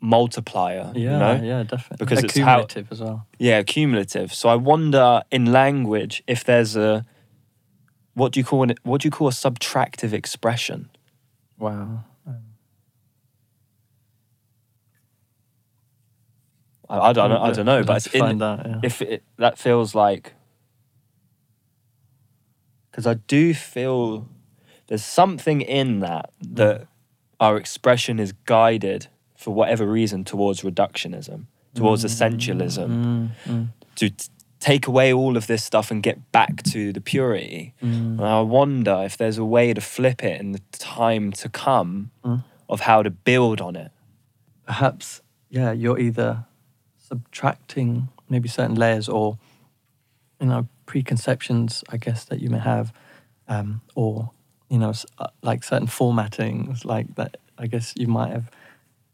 [0.00, 0.90] multiplier.
[0.94, 1.40] yeah you know?
[1.42, 4.32] yeah definitely Because it's how- as well Yeah, cumulative.
[4.34, 7.04] So I wonder in language if there's a
[8.14, 8.78] what do you call it?
[8.82, 10.90] What do you call a subtractive expression?
[11.58, 12.04] wow
[16.92, 17.40] I, I don't know.
[17.40, 18.80] I don't know, but it's in, out, yeah.
[18.82, 20.34] if it, that feels like
[22.90, 24.28] because I do feel
[24.88, 26.86] there's something in that that
[27.40, 34.10] our expression is guided for whatever reason towards reductionism, towards essentialism, Mm, mm, to
[34.70, 37.74] take away all of this stuff and get back to the purity.
[37.82, 38.18] mm.
[38.18, 42.10] And I wonder if there's a way to flip it in the time to come
[42.24, 42.44] Mm.
[42.68, 43.90] of how to build on it.
[44.66, 45.20] perhaps
[45.50, 46.30] yeah you're either
[47.08, 49.36] subtracting maybe certain layers or
[50.40, 52.92] you know preconceptions i guess that you may have
[53.48, 54.30] um, or
[54.70, 58.48] you know uh, like certain formattings like that i guess you might have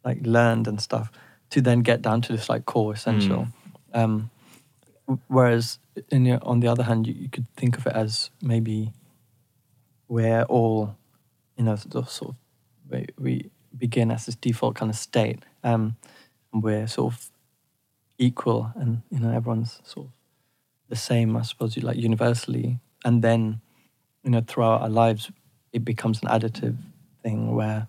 [0.05, 1.11] like learned and stuff
[1.51, 3.49] to then get down to this like core essential
[3.95, 4.29] um, w-
[5.29, 5.79] whereas
[6.11, 8.93] in your, on the other hand you, you could think of it as maybe
[10.09, 10.97] we're all
[11.57, 12.35] you know sort of,
[12.91, 15.97] we, we begin as this default kind of state um,
[16.53, 17.31] and we're sort of
[18.19, 20.13] equal and you know everyone's sort of
[20.89, 22.81] the same i suppose you like universally.
[23.05, 23.61] And then
[24.25, 25.31] you know throughout our lives
[25.73, 26.77] it becomes an additive
[27.23, 27.87] thing where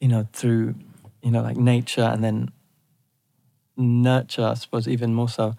[0.00, 0.74] you know through
[1.22, 2.50] you know like nature and then
[3.76, 5.54] nurture i suppose even more so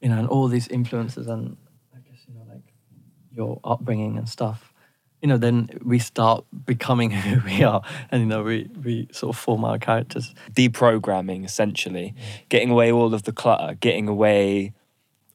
[0.00, 1.56] you know and all these influences and
[1.94, 2.72] i guess you know like
[3.30, 4.72] your upbringing and stuff
[5.22, 9.34] you know then we start becoming who we are and you know we we sort
[9.34, 10.34] of form our characters.
[10.52, 12.14] Deprogramming essentially.
[12.48, 14.72] Getting away all of the clutter getting away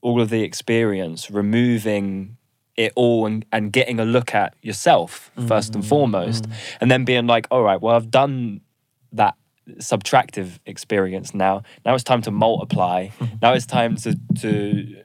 [0.01, 2.37] all of the experience removing
[2.75, 6.45] it all and, and getting a look at yourself first Mm, and foremost
[6.81, 8.61] and then being like all right well i've done
[9.13, 9.35] that
[9.77, 11.63] subtractive experience now.
[11.85, 13.09] Now it's time to multiply.
[13.41, 15.03] Now it's time to to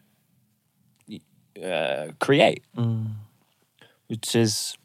[1.62, 2.62] uh, create.
[2.76, 3.12] Mm.
[4.08, 4.76] which is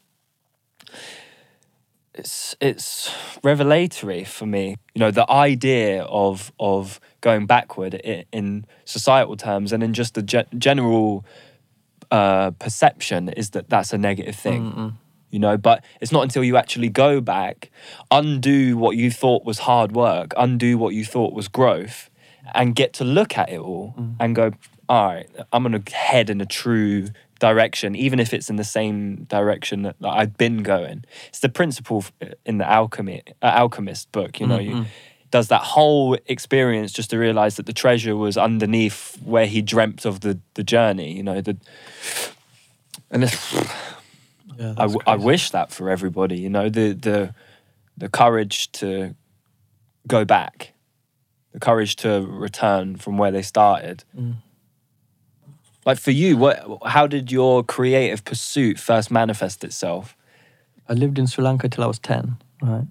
[2.14, 3.12] it's it's
[3.44, 4.76] revelatory for me.
[4.94, 10.22] You know the idea of of going backward in societal terms and in just the
[10.22, 11.26] ge- general
[12.12, 14.72] uh, perception is that that's a negative thing.
[14.72, 14.94] Mm-mm.
[15.36, 17.70] You know but it's not until you actually go back
[18.10, 22.10] undo what you thought was hard work undo what you thought was growth
[22.54, 24.14] and get to look at it all mm-hmm.
[24.22, 24.52] and go
[24.88, 28.64] all right i'm going to head in a true direction even if it's in the
[28.64, 31.04] same direction that, that i've been going.
[31.28, 34.84] It's the principle uh, in the alchemy uh, alchemist book you know you mm-hmm.
[35.32, 40.06] does that whole experience just to realize that the treasure was underneath where he dreamt
[40.06, 41.58] of the the journey you know the
[43.12, 43.54] and it's
[44.58, 45.26] Yeah, I, that's w- I crazy.
[45.26, 47.34] wish that for everybody, you know, the the
[47.98, 49.16] the courage to
[50.08, 50.74] go back,
[51.54, 54.04] the courage to return from where they started.
[54.18, 54.36] Mm.
[55.86, 60.16] Like for you, what how did your creative pursuit first manifest itself?
[60.90, 62.86] I lived in Sri Lanka till I was ten, right?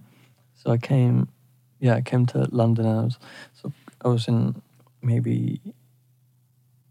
[0.55, 1.29] So I came,
[1.81, 3.18] yeah, I came to London and I was,
[3.53, 3.72] so
[4.03, 4.61] I was in
[5.03, 5.61] maybe,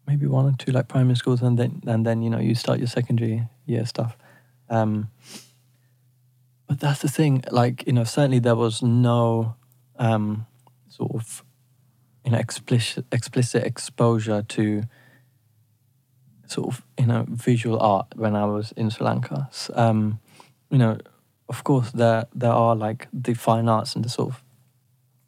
[0.08, 2.80] maybe one or two like primary schools, and then and then you know you start
[2.80, 4.18] your secondary year stuff.
[4.74, 5.10] Um,
[6.68, 9.56] but that's the thing, like you know, certainly there was no
[10.00, 10.48] um,
[10.90, 11.44] sort of,
[12.26, 14.84] you know, explicit explicit exposure to
[16.48, 19.50] sort of you know visual art when I was in Sri Lanka.
[19.76, 20.20] Um,
[20.72, 20.98] you know,
[21.50, 24.44] of course there there are like the fine arts and the sort of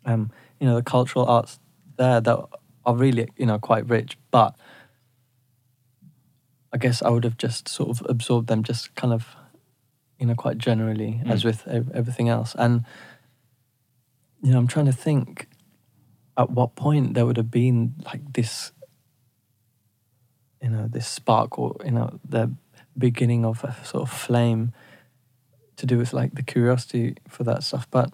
[0.05, 1.59] um, you know the cultural arts
[1.97, 2.39] there that
[2.85, 4.55] are really you know quite rich, but
[6.75, 9.35] I guess I would have just sort of absorbed them just kind of
[10.19, 11.45] you know quite generally as Mm.
[11.45, 12.83] with ev- everything else and
[14.43, 15.47] you know I'm trying to think
[16.37, 18.73] at what point there would have been like this
[20.61, 22.51] you know this spark or you know the
[22.97, 24.73] beginning of a sort of flame
[25.77, 28.09] to do with like the curiosity for that stuff but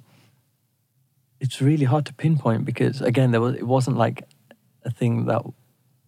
[1.39, 4.24] it's really hard to pinpoint because again there was it wasn't like
[4.84, 5.41] a thing that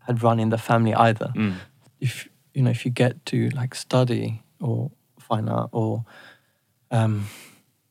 [0.07, 1.55] had run in the family either Mm.
[1.99, 6.05] if you know if you get to like study or fine art or
[6.91, 7.27] um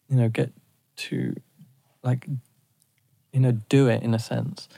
[0.08, 0.52] you know get
[0.96, 1.34] to
[2.02, 2.26] like
[3.32, 4.68] you know do it in a sense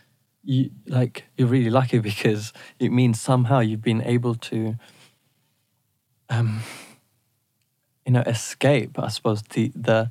[0.42, 4.76] you like you're really lucky because it means somehow you've been able to
[6.28, 6.60] um
[8.06, 10.10] you know escape i suppose the the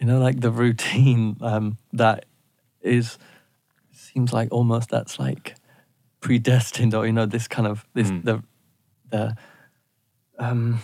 [0.00, 2.24] you know like the routine um that
[2.82, 3.18] is
[3.92, 5.54] seems like almost that's like
[6.20, 8.24] predestined or you know this kind of this Mm.
[8.24, 8.42] the
[9.10, 9.36] the
[10.38, 10.80] um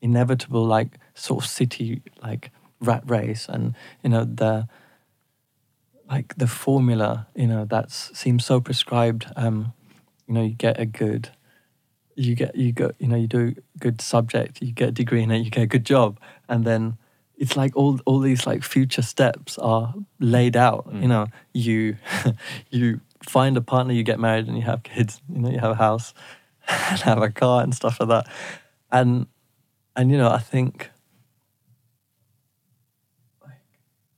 [0.00, 4.66] inevitable like sort of city like rat race and you know the
[6.10, 9.72] like the formula you know that's seems so prescribed um
[10.26, 11.30] you know you get a good
[12.16, 15.22] you get you go you know you do a good subject you get a degree
[15.22, 16.96] in it you get a good job and then
[17.36, 21.08] it's like all all these like future steps are laid out you Mm.
[21.08, 21.96] know you
[22.70, 25.70] you find a partner you get married and you have kids you know you have
[25.70, 26.12] a house
[26.68, 28.26] and have a car and stuff like that
[28.90, 29.26] and
[29.96, 30.90] and you know i think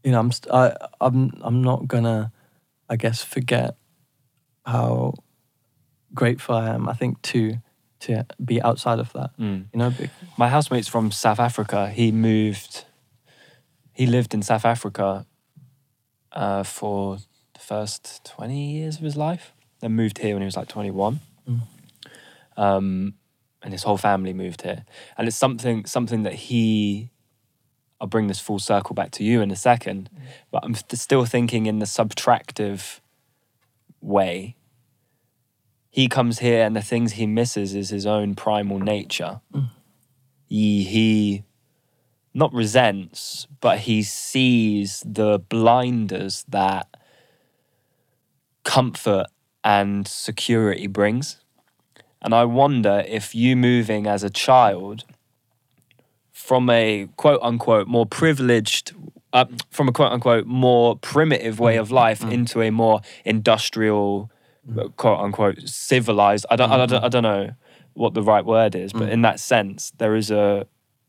[0.03, 2.33] you know i'm st- I, i'm i'm not gonna
[2.89, 3.77] i guess forget
[4.67, 5.15] how
[6.13, 7.55] grateful i am i think to
[8.01, 9.67] to be outside of that Mm.
[9.73, 11.89] you know be- My housemate's from South Africa.
[11.89, 12.85] He moved.
[13.93, 15.25] He lived in South Africa
[16.33, 17.19] uh, for
[17.55, 19.53] the first twenty years of his life.
[19.81, 21.21] Then moved here when he was like twenty-one.
[21.49, 21.61] Mm.
[22.57, 23.14] Um,
[23.62, 24.85] and his whole family moved here.
[25.17, 27.11] And it's something something that he.
[28.01, 30.11] I'll bring this full circle back to you in a second,
[30.51, 33.01] but I'm st- still thinking in the subtractive
[34.01, 34.57] way.
[35.88, 39.40] He comes here, and the things he misses is his own primal nature
[40.55, 41.45] he, he
[42.33, 46.88] not resents, but he sees the blinders that
[48.65, 49.27] comfort
[49.63, 51.40] and security brings.
[52.25, 55.04] And I wonder if you moving as a child
[56.33, 58.94] from a quote unquote more privileged,
[59.35, 62.33] uh, from a quote unquote more primitive way of life mm-hmm.
[62.33, 64.31] into a more industrial,
[64.66, 64.79] mm-hmm.
[64.79, 66.46] uh, quote unquote civilized.
[66.50, 67.50] I don't, I don't, I don't know
[67.92, 69.22] what the right word is, but in mm-hmm.
[69.22, 70.66] that sense, there is a.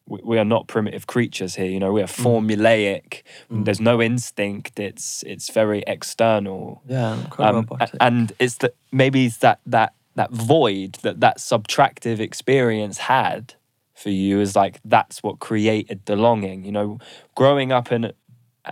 [0.07, 1.91] We are not primitive creatures here, you know.
[1.91, 3.23] We are formulaic.
[3.49, 4.79] There's no instinct.
[4.79, 7.89] It's it's very external yeah um, robotic.
[7.99, 13.53] and it's that maybe it's that that that void that that subtractive experience had
[13.93, 16.99] for you is like that's what created the longing you know
[17.35, 18.13] growing up and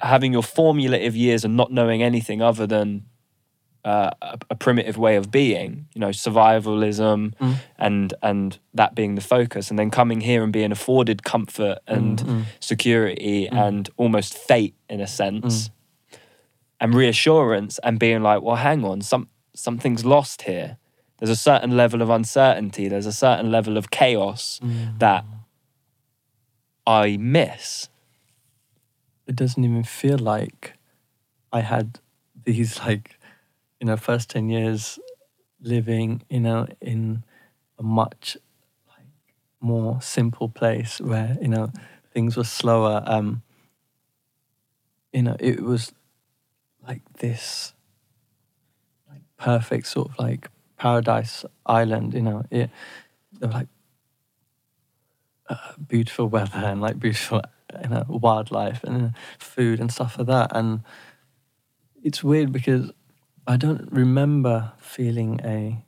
[0.01, 3.05] having your formulative years and not knowing anything other than
[3.85, 7.55] uh, a, a primitive way of being you know survivalism Mm.
[7.77, 12.19] and and that being the focus and then coming here and being afforded comfort and
[12.19, 12.43] Mm, mm.
[12.61, 15.71] security and almost fate in a sense Mm.
[16.79, 20.77] and reassurance and being like well hang on some something's lost here
[21.23, 24.99] there's a certain level of uncertainty there's a certain level of chaos Mm.
[24.99, 25.23] that
[26.85, 27.87] i miss
[29.25, 30.73] it doesn't even feel like
[31.53, 31.99] I had
[32.43, 33.17] these like,
[33.79, 34.99] you know, first ten years
[35.61, 37.23] living, you know, in
[37.79, 38.35] a much
[38.89, 39.07] like
[39.61, 41.71] more simple place where you know
[42.11, 43.01] things were slower.
[43.05, 43.43] Um,
[45.13, 45.93] you know, it was
[46.85, 47.73] like this,
[49.09, 50.49] like perfect sort of like
[50.83, 52.13] paradise island.
[52.13, 52.69] You know, it
[53.39, 53.67] there were like
[55.49, 57.41] uh, beautiful weather and like beautiful
[57.81, 60.81] you know wildlife and food and stuff like that and
[62.03, 62.91] it's weird because
[63.47, 65.83] I don't remember feeling a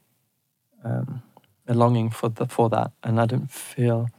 [0.83, 1.21] um,
[1.67, 4.09] a longing for the for that and I don't feel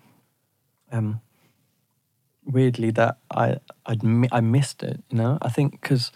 [0.92, 1.20] um
[2.44, 4.02] weirdly that I I'd,
[4.32, 6.12] I missed it you know I think because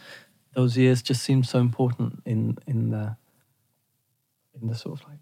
[0.54, 3.16] those years just seemed so important in in the
[4.60, 5.18] in the sort of like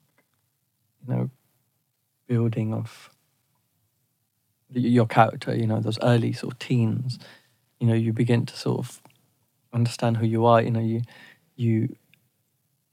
[1.06, 1.30] you know
[2.26, 3.10] building of
[4.70, 7.18] your character, you know, those early sort of teens,
[7.80, 9.02] you know, you begin to sort of
[9.72, 11.02] understand who you are, you know, you,
[11.56, 11.96] you,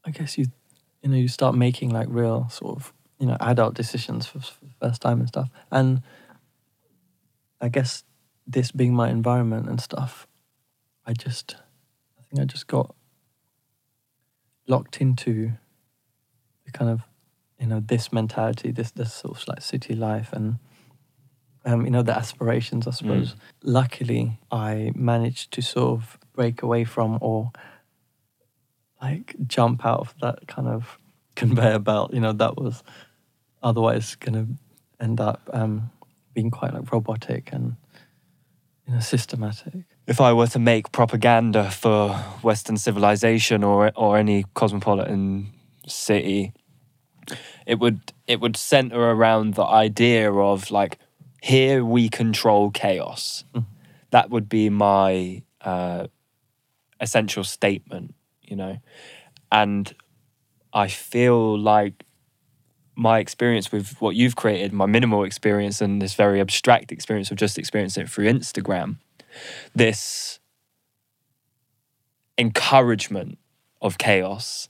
[0.05, 0.45] I guess you,
[1.01, 4.65] you know, you start making like real sort of, you know, adult decisions for, for
[4.65, 5.49] the first time and stuff.
[5.71, 6.01] And
[7.59, 8.03] I guess
[8.47, 10.27] this being my environment and stuff,
[11.05, 11.55] I just,
[12.17, 12.95] I think I just got
[14.67, 15.51] locked into
[16.65, 17.01] the kind of,
[17.59, 20.57] you know, this mentality, this, this sort of like city life and,
[21.65, 23.35] um, you know, the aspirations, I suppose.
[23.63, 27.51] Luckily, I managed to sort of break away from or
[29.01, 30.99] like jump out of that kind of
[31.35, 32.83] conveyor belt, you know, that was
[33.61, 35.91] otherwise going to end up um,
[36.33, 37.75] being quite like robotic and,
[38.87, 39.73] you know, systematic.
[40.07, 45.51] if I were to make propaganda for Western civilization or or any cosmopolitan
[45.87, 46.53] city,
[47.65, 50.99] it would it would center around the idea of like
[51.41, 53.43] here we control chaos.
[53.53, 53.65] Mhm.
[54.11, 56.07] That would be my uh,
[56.99, 58.77] essential statement, you know,
[59.51, 59.93] and
[60.73, 62.05] I feel like
[62.95, 67.37] my experience with what you've created, my minimal experience and this very abstract experience of
[67.37, 68.97] just experiencing it through Instagram,
[69.75, 70.39] this
[72.37, 73.37] encouragement
[73.81, 74.69] of chaos,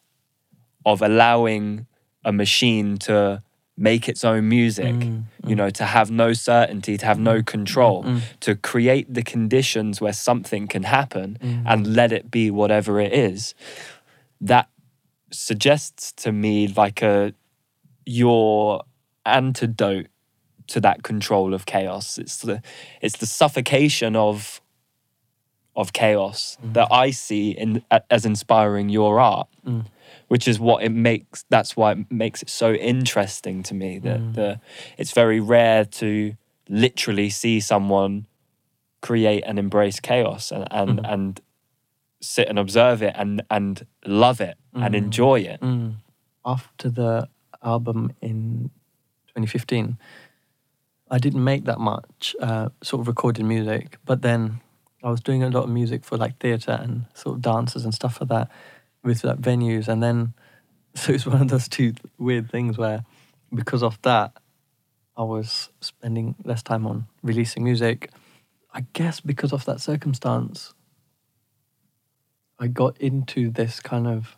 [0.86, 1.88] of allowing
[2.23, 3.41] a machine to
[3.77, 8.03] make its own music, Mm, you know, to have no certainty, to have no control,
[8.03, 12.99] Mm, to create the conditions where something can happen mm, and let it be whatever
[13.01, 13.53] it is.
[14.39, 14.69] That
[15.31, 17.33] suggests to me like a
[18.05, 18.83] your
[19.25, 20.07] antidote
[20.67, 22.17] to that control of chaos.
[22.17, 22.61] It's the
[23.01, 24.61] it's the suffocation of
[25.75, 29.86] of chaos that I see in as inspiring your art, mm,
[30.28, 31.45] which is what it makes.
[31.49, 33.99] That's why it makes it so interesting to me.
[33.99, 34.34] That Mm.
[34.34, 34.59] the
[34.97, 36.36] it's very rare to
[36.69, 38.26] literally see someone
[39.01, 41.13] create and embrace chaos and and, Mhm.
[41.13, 41.41] and
[42.21, 44.97] sit and observe it and and love it and Mm.
[44.97, 45.61] enjoy it.
[45.61, 45.95] mm.
[46.43, 47.28] After the
[47.63, 48.69] album in
[49.28, 49.97] 2015,
[51.09, 54.59] I didn't make that much uh, sort of recorded music, but then
[55.03, 57.93] I was doing a lot of music for like theatre and sort of dances and
[57.93, 58.49] stuff like that
[59.06, 59.88] with like venues.
[59.88, 60.34] And then,
[60.95, 63.06] so it's one of those two weird things where
[63.53, 64.34] because of that,
[65.18, 68.12] I was spending less time on releasing music.
[68.74, 70.74] I guess because of that circumstance,
[72.60, 74.38] I got into this kind of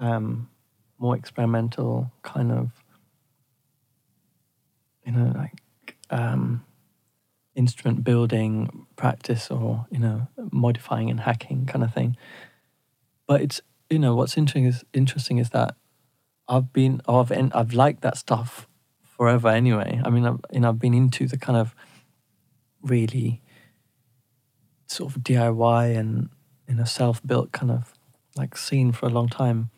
[0.00, 0.48] um,
[0.98, 2.70] more experimental kind of,
[5.04, 6.64] you know, like um,
[7.54, 12.16] instrument building practice or you know modifying and hacking kind of thing.
[13.26, 13.60] But it's
[13.90, 15.76] you know what's interesting is interesting is that
[16.48, 18.68] I've been I've I've liked that stuff
[19.02, 20.00] forever anyway.
[20.04, 21.74] I mean I've, you know I've been into the kind of
[22.82, 23.42] really
[24.86, 26.28] sort of DIY and
[26.68, 27.94] you know self-built kind of
[28.36, 29.70] like scene for a long time.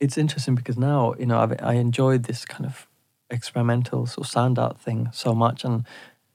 [0.00, 2.86] It's interesting because now you know I've, I enjoyed this kind of
[3.30, 5.84] experimental sort of sound art thing so much, and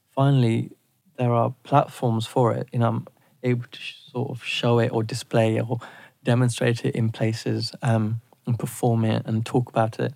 [0.09, 0.71] finally
[1.17, 2.67] there are platforms for it.
[2.73, 3.07] You know, I'm
[3.43, 3.79] able to
[4.11, 5.79] sort of show it or display it or
[6.23, 10.13] demonstrate it in places um, and perform it and talk about it,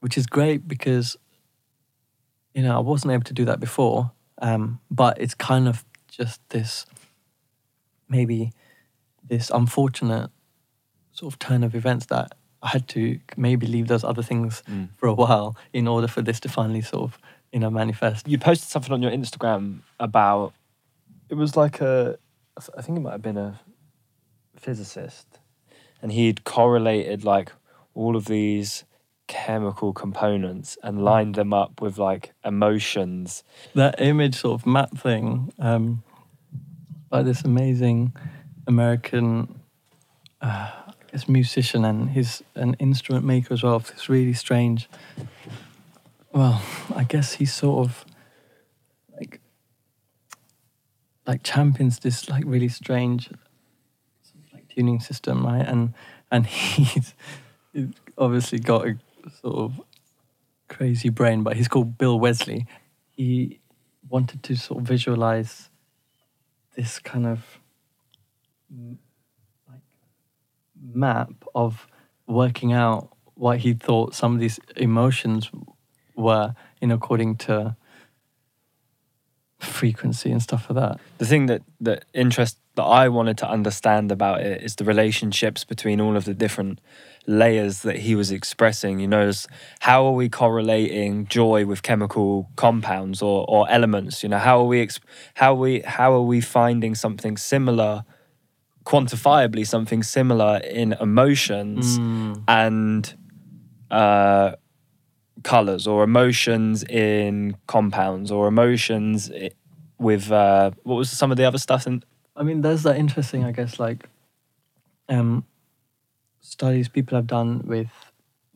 [0.00, 1.16] which is great because
[2.54, 4.10] you know I wasn't able to do that before.
[4.40, 6.86] Um, but it's kind of just this
[8.08, 8.52] maybe
[9.26, 10.30] this unfortunate
[11.12, 12.32] sort of turn of events that
[12.62, 14.88] I had to maybe leave those other things Mm.
[14.96, 17.18] for a while in order for this to finally sort of
[17.52, 18.26] you know manifest.
[18.28, 20.52] You posted something on your Instagram about
[21.28, 22.18] it was like a
[22.76, 23.60] I think it might have been a
[24.62, 25.26] physicist
[26.00, 27.52] and he'd correlated like
[27.94, 28.84] all of these
[29.28, 33.44] chemical components and lined them up with like emotions.
[33.74, 36.02] that image sort of map thing um,
[37.08, 38.14] by this amazing
[38.66, 39.60] American,
[40.40, 40.70] uh,
[41.10, 43.76] guess, musician, and he's an instrument maker as well.
[43.76, 44.88] It's really strange.
[46.32, 46.62] Well,
[46.94, 48.04] I guess he sort of
[49.16, 49.40] like
[51.26, 53.30] like champions this like really strange
[54.74, 55.66] tuning system, right?
[55.66, 55.94] And
[56.30, 57.14] and he's,
[57.72, 58.96] he's obviously got a
[59.40, 59.80] sort of
[60.68, 62.66] crazy brain, but he's called Bill Wesley.
[63.10, 63.60] He
[64.08, 65.68] wanted to sort of visualize
[66.76, 67.44] this kind of
[69.68, 69.80] like
[70.82, 71.86] map of
[72.26, 75.50] working out what he thought some of these emotions
[76.16, 77.76] were in according to
[79.62, 81.00] frequency and stuff like that.
[81.18, 85.62] The thing that that interest that I wanted to understand about it is the relationships
[85.64, 86.80] between all of the different
[87.26, 88.98] layers that he was expressing.
[88.98, 89.30] You know,
[89.80, 94.22] how are we correlating joy with chemical compounds or, or elements?
[94.22, 94.88] You know, how are we
[95.34, 98.04] how are we how are we finding something similar,
[98.84, 102.42] quantifiably something similar in emotions Mm.
[102.48, 103.14] and
[103.90, 104.52] uh,
[105.42, 109.30] colors or emotions in compounds or emotions
[109.98, 112.04] with uh, what was some of the other stuff and
[112.34, 114.08] I mean, there's that interesting, I guess, like
[115.08, 115.44] um,
[116.40, 117.90] studies people have done with,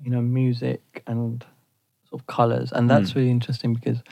[0.02, 1.44] you know, music and
[2.08, 3.14] sort of colors, and that's Mm.
[3.16, 4.02] really interesting because,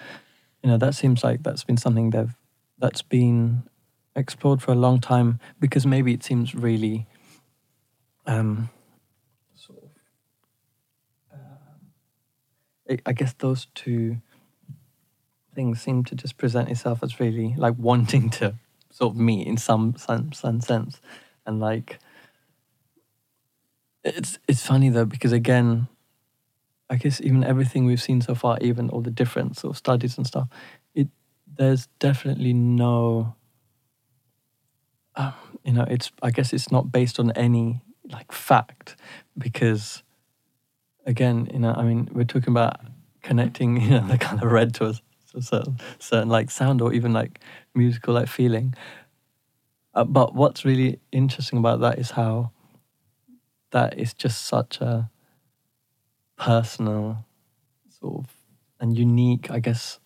[0.62, 2.37] you know, that seems like that's been something they've
[2.79, 3.62] that's been
[4.17, 7.07] explored for a long time because maybe it seems really,
[8.27, 8.69] um,
[9.55, 9.91] sort of,
[11.33, 11.37] uh,
[13.07, 14.18] I- guess those two
[15.55, 18.55] things seem to just present itself as really like wanting to
[18.91, 21.01] sort of meet in some some, some sense.
[21.47, 21.99] And like
[24.05, 25.89] it's it's funny though because again
[26.91, 30.16] i guess even everything we've seen so far even all the different sort of studies
[30.18, 30.49] and stuff
[30.95, 31.09] it
[31.57, 33.35] there's definitely no
[35.16, 35.32] um,
[35.64, 38.97] you know it's i guess it's not based on any like fact
[39.39, 40.04] because
[41.07, 42.81] again you know i mean we're talking about
[43.25, 44.95] connecting you know the kind of red to a,
[45.43, 47.41] certain certain like sound or even like
[47.75, 48.73] musical like feeling.
[49.93, 52.53] Uh, but what's really interesting about that is how
[53.73, 55.11] that is just such a
[56.37, 57.25] personal
[57.89, 58.33] sort of
[58.79, 59.99] and unique i guess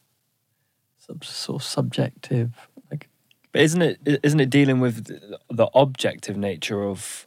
[0.96, 3.08] sub, sort of subjective like
[3.52, 5.06] but isn't it isn't it dealing with
[5.50, 7.26] the objective nature of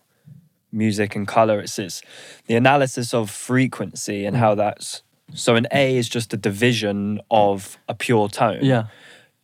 [0.71, 2.01] music and color it's it's
[2.47, 5.03] the analysis of frequency and how that's
[5.33, 8.87] so an A is just a division of a pure tone yeah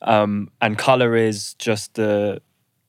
[0.02, 2.42] um, and color is just the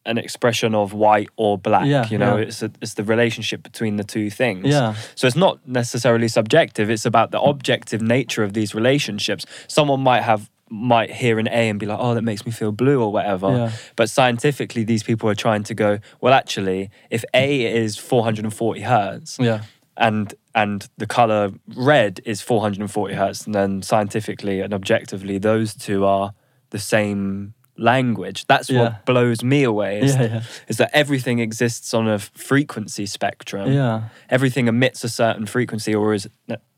[0.08, 1.86] an expression of white or black.
[1.86, 2.44] Yeah, you know, yeah.
[2.44, 4.66] it's a, it's the relationship between the two things.
[4.66, 6.90] yeah So it's not necessarily subjective.
[6.90, 9.44] It's about the objective nature of these relationships.
[9.68, 12.72] Someone might have might hear an A and be like, "Oh, that makes me feel
[12.72, 13.48] blue" or whatever.
[13.50, 13.70] Yeah.
[13.96, 19.38] But scientifically, these people are trying to go, "Well, actually, if A is 440 hertz
[19.40, 19.62] yeah
[19.96, 26.04] and and the color red is 440 hertz, and then scientifically and objectively, those two
[26.04, 26.32] are
[26.70, 28.44] the same language.
[28.46, 28.82] That's Yeah.
[28.82, 30.00] what blows me away.
[30.00, 33.72] Is, yeah yeah is that everything exists on a frequency spectrum.
[33.72, 36.28] yeah Everything emits a certain frequency, or is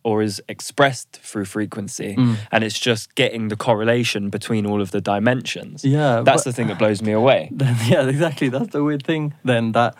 [0.03, 2.36] or is expressed through frequency, Mm.
[2.51, 5.84] and it's just getting the correlation between all of the dimensions.
[5.84, 7.48] yeah That's but- the thing that blows me away.
[7.53, 9.94] then yeah exactly that's the weird thing then that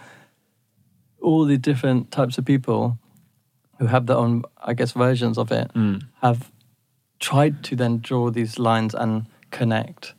[1.21, 2.97] all the different types of people
[3.79, 6.03] who have their own i guess versions of it Mm.
[6.23, 6.51] have
[7.19, 10.15] tried to then draw these lines and connect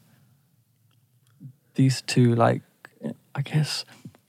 [1.75, 2.61] these two like
[3.33, 3.85] i guess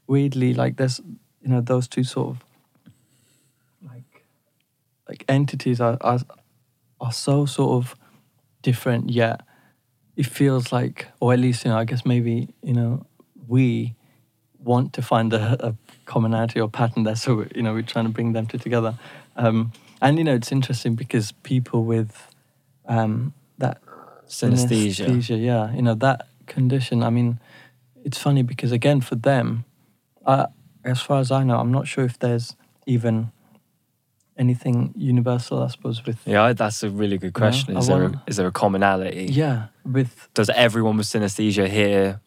[0.07, 1.01] weirdly like there's
[1.43, 2.45] you know those two sort of
[5.13, 6.21] like entities are are,
[7.01, 7.95] are so sort of
[8.63, 9.43] different yet
[10.17, 13.05] it feels like or at least you know i guess maybe you know
[13.47, 13.95] we
[14.59, 15.75] want to find a, a
[16.07, 18.95] commonality or pattern there so you know we're trying to bring them two together
[19.37, 22.29] um, and you know it's interesting because people with
[22.87, 23.79] um, that
[24.27, 25.07] Synesthesia.
[25.07, 27.39] synesthesia, yeah you know that condition i mean
[28.05, 29.65] it's funny because again for them
[30.25, 30.47] uh,
[30.85, 32.57] as far as i know i'm not sure if there's
[32.87, 33.31] even
[34.37, 37.77] anything universal, I suppose, with Yeah, that's a really good question.
[37.77, 39.27] I Is there a, is there a commonality?
[39.31, 42.21] yeah, with Does everyone with synesthesia hear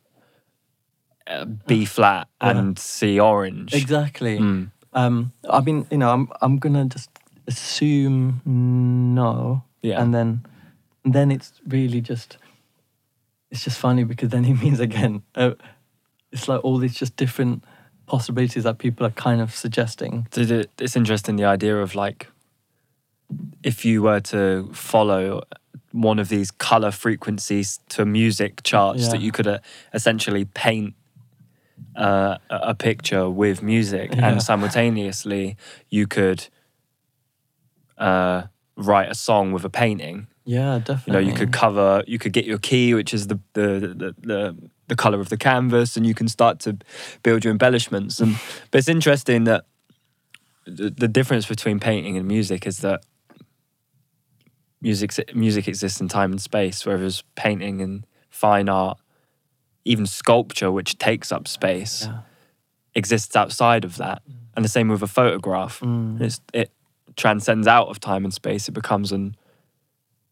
[1.27, 2.51] uh, B flat Yeah.
[2.51, 3.73] and C orange?
[3.73, 4.39] exactly.
[4.39, 4.71] Mm.
[4.93, 7.09] Um, I mean, you know, I'm I'm gonna just
[7.47, 10.01] assume no, Yeah.
[10.01, 10.45] and then
[11.03, 12.37] and then it's really just
[13.51, 15.51] it's just funny because then it means again uh,
[16.31, 17.63] it's like all these just different
[18.07, 20.27] possibilities that people are kind of suggesting.
[20.31, 22.27] Did it, it's interesting the idea of like
[23.63, 25.41] if you were to follow
[25.91, 29.59] one of these color frequencies to music charts that you could uh,
[29.93, 30.93] essentially paint
[31.95, 34.29] uh, a a picture with music Yeah.
[34.29, 35.55] and simultaneously
[35.89, 36.47] you could
[37.97, 38.43] uh,
[38.75, 42.33] write a song with a painting Yeah, definitely you know you could cover you could
[42.33, 43.69] get your key which is the the
[44.01, 46.77] the, the, the color of the canvas and you can start to
[47.23, 48.35] build your embellishments and
[48.71, 49.65] but it's interesting that
[50.67, 53.03] the, the difference between painting and music is that
[54.81, 58.97] music music exists in time and space whereas painting and fine art
[59.85, 62.19] even sculpture which takes up space Yeah.
[62.93, 64.21] exists outside of that
[64.55, 66.21] and the same with a photograph Mm.
[66.21, 66.71] it's, it
[67.15, 68.67] transcends out of time and space.
[68.67, 69.37] It becomes an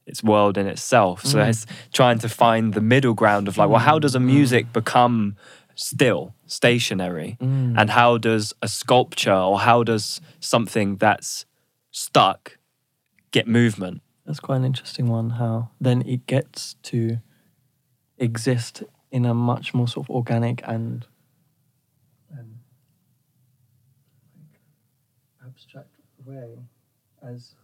[0.05, 1.25] its world in itself.
[1.25, 1.49] So Mm.
[1.49, 5.35] it's trying to find the middle ground of like, well, how does a music become
[5.75, 7.75] still, stationary, Mm.
[7.79, 11.45] and how does a sculpture or how does something that's
[11.91, 12.57] stuck
[13.31, 14.01] get movement?
[14.25, 15.31] That's quite an interesting one.
[15.31, 17.17] How then it gets to
[18.17, 21.05] exist in a much more sort of organic and
[22.31, 22.59] um,
[25.45, 25.95] abstract
[26.25, 26.59] way,
[27.21, 27.55] as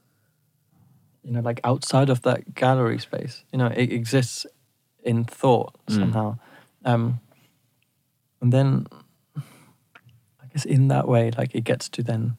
[1.30, 3.43] you know, like outside of that gallery space.
[3.53, 4.47] You know, it exists
[5.03, 5.95] in thought Mm.
[5.99, 6.39] somehow,
[6.84, 7.19] um,
[8.41, 8.88] and then
[10.41, 12.36] I guess in that way, like it gets to then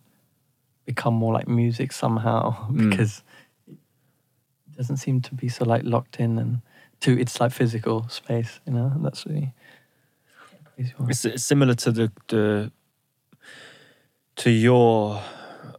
[0.86, 2.90] become more like music somehow Mm.
[2.90, 3.22] because
[3.68, 6.60] it doesn't seem to be so like locked in and
[6.98, 8.90] to its like physical space, you know.
[8.92, 9.54] And that's really
[10.74, 11.10] crazy one.
[11.10, 12.72] It's similar to the, the
[14.34, 15.22] to your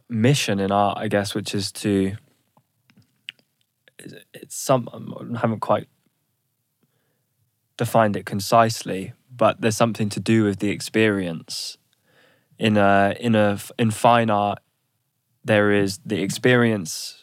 [0.08, 2.16] mission in art, I guess, which is to
[4.04, 5.88] it's- some I haven't quite
[7.76, 11.78] defined it concisely, but there's something to do with the experience.
[12.58, 14.58] In a in a in fine art,
[15.44, 17.18] there is the experience.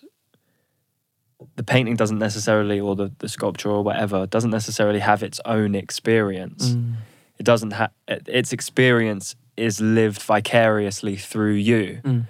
[1.55, 5.73] The painting doesn't necessarily, or the, the sculpture or whatever, doesn't necessarily have its own
[5.75, 6.95] experience Mm.
[7.37, 12.25] it doesn't have its experience is lived vicariously through you Mm.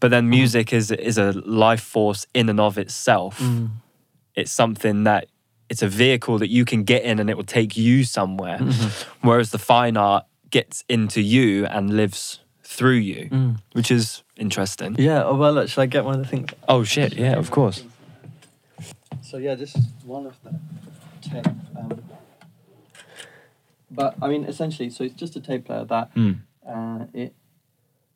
[0.00, 3.70] but then music is is a life force in and of itself Mm.
[4.40, 5.26] It's something that
[5.68, 9.28] it's a vehicle that you can get in and it will take you somewhere Mm-hmm.
[9.28, 13.56] whereas the fine art gets into you and lives through you Mm.
[13.72, 15.22] which is interesting Yeah.
[15.24, 16.50] Oh, well, should I get one of the things?
[16.68, 17.84] oh shit yeah of course
[19.22, 20.50] So yeah, this is one of the
[21.22, 21.46] tape.
[21.78, 22.02] Um,
[23.90, 26.40] but I mean, essentially, so it's just a tape player that Mm.
[26.66, 27.34] uh, it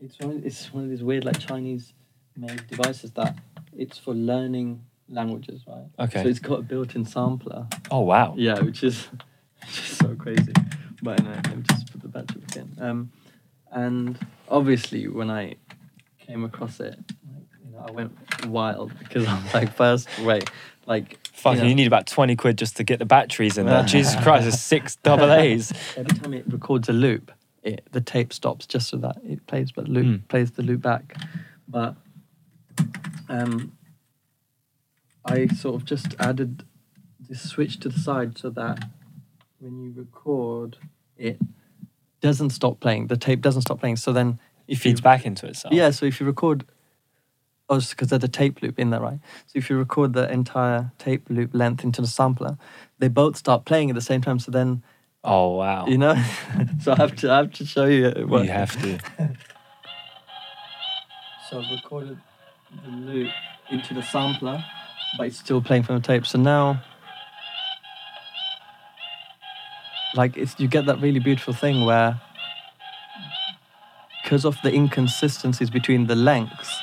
[0.01, 1.93] it's one of, it's one of these weird like Chinese
[2.37, 3.37] made devices that
[3.77, 5.85] it's for learning languages, right?
[5.99, 6.23] Okay.
[6.23, 7.67] So it's got a built-in sampler.
[7.91, 9.09] oh wow Yeah, which is
[9.67, 10.53] just so crazy.
[11.03, 12.77] But anyway, let me just put the battery back in.
[12.81, 13.13] Um,
[13.71, 15.57] and obviously, when I
[16.19, 16.97] came across it,
[17.35, 18.13] like, you know, I went
[18.47, 20.49] wild because I was like, first, wait,
[20.87, 23.83] like, Fuck, you you, need about 20 quid just to get the batteries in there.
[23.87, 25.73] Jesus Christ, it's six double A's.
[25.97, 27.31] every time it records a loop,
[27.63, 30.29] it, the tape stops just so that it plays, but loop Mm.
[30.29, 31.17] plays the loop back.
[31.69, 31.97] But
[33.29, 33.73] um,
[35.25, 36.65] I sort of just added
[37.29, 38.85] this switch to the side so that
[39.59, 40.77] when you record,
[41.17, 41.39] it
[42.21, 43.07] doesn't stop playing.
[43.07, 43.97] The tape doesn't stop playing.
[43.97, 45.73] So then, if Feeds you back into itself.
[45.75, 46.65] yeah, so if you record,
[47.69, 49.19] oh, because there's a tape loop in there, right?
[49.47, 52.57] So if you record the entire tape loop length into the sampler,
[52.99, 54.39] they both start playing at the same time.
[54.39, 54.83] So then
[55.27, 55.87] Oh, wow.
[55.87, 56.15] you know
[56.83, 58.99] so i have to i have to show you it you have to.
[61.49, 62.19] so i've recorded
[62.85, 63.31] the loop
[63.71, 64.63] into the sampler
[65.17, 66.27] but it's still playing from the tape.
[66.27, 66.83] So now
[70.15, 72.21] like it's you get that really beautiful thing where
[74.23, 76.81] because of the inconsistencies between the lengths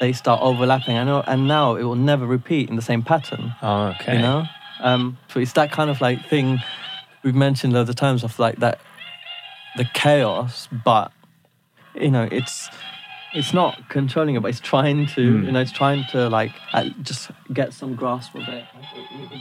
[0.00, 0.96] they start overlapping.
[0.98, 4.14] I know and now it will never repeat in the same pattern Oh, okay.
[4.16, 4.44] you know?
[4.80, 6.60] Um so it's that kind of like thing
[7.22, 8.80] we've mentioned loads of times of like that
[9.76, 11.12] the chaos but
[11.94, 12.68] you know it's
[13.34, 15.46] it's not controlling it but it's trying to Mm.
[15.46, 16.52] you know it's trying to like
[17.02, 18.64] just get some grasp of it.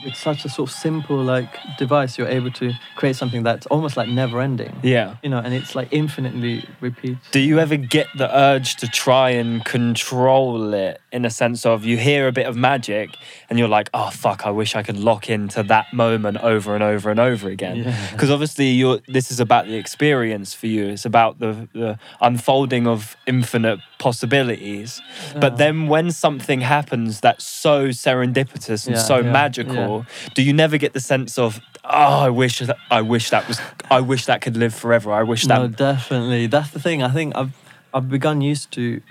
[0.03, 2.17] It's such a sort of simple like device.
[2.17, 4.73] You're able to create something that's almost like never ending.
[4.83, 5.15] Yeah.
[5.23, 7.19] You know, and it's like infinitely repeats.
[7.31, 11.85] Do you ever get the urge to try and control it in a sense of
[11.85, 13.09] you hear a bit of magic
[13.49, 16.83] and you're like, oh fuck, I wish I could lock into that moment over and
[16.83, 17.77] over and over again.
[17.77, 18.11] Yeah.
[18.11, 20.87] Because obviously you're this is about the experience for you.
[20.87, 25.01] It's about the, the unfolding of infinite possibilities.
[25.39, 30.53] But then when something happens that's so serendipitous and Yeah, so yeah, magical, do you
[30.53, 33.59] never get the sense of, oh, I wish that I wish that was
[33.89, 35.11] I wish that could live forever.
[35.11, 36.47] I wish that No, definitely.
[36.47, 37.03] That's the thing.
[37.03, 37.53] I think I've
[37.93, 39.01] I've begun used to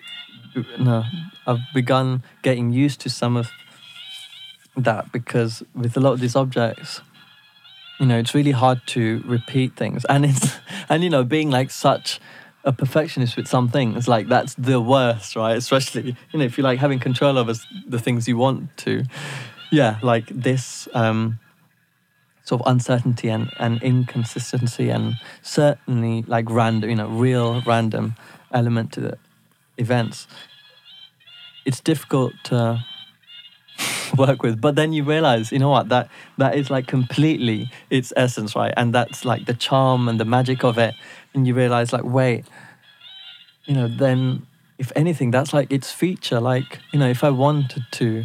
[0.78, 1.04] no,
[1.46, 3.50] I've begun getting used to some of
[4.76, 7.00] that because with a lot of these objects,
[7.98, 10.56] you know, it's really hard to repeat things, and it's
[10.88, 12.20] and you know, being like such
[12.64, 15.56] a perfectionist with some things, like that's the worst, right?
[15.56, 17.54] Especially you know, if you like having control over
[17.86, 19.04] the things you want to,
[19.70, 20.88] yeah, like this.
[20.94, 21.38] um
[22.50, 28.16] sort of uncertainty and, and inconsistency and certainly like random, you know, real random
[28.52, 29.18] element to the
[29.78, 30.26] events.
[31.64, 32.84] It's difficult to
[34.16, 36.08] work with, but then you realize, you know what, that
[36.38, 38.74] that is like completely its essence, right?
[38.76, 40.94] And that's like the charm and the magic of it.
[41.34, 42.44] And you realize, like, wait,
[43.64, 44.46] you know, then
[44.78, 46.40] if anything, that's like its feature.
[46.40, 48.24] Like, you know, if I wanted to,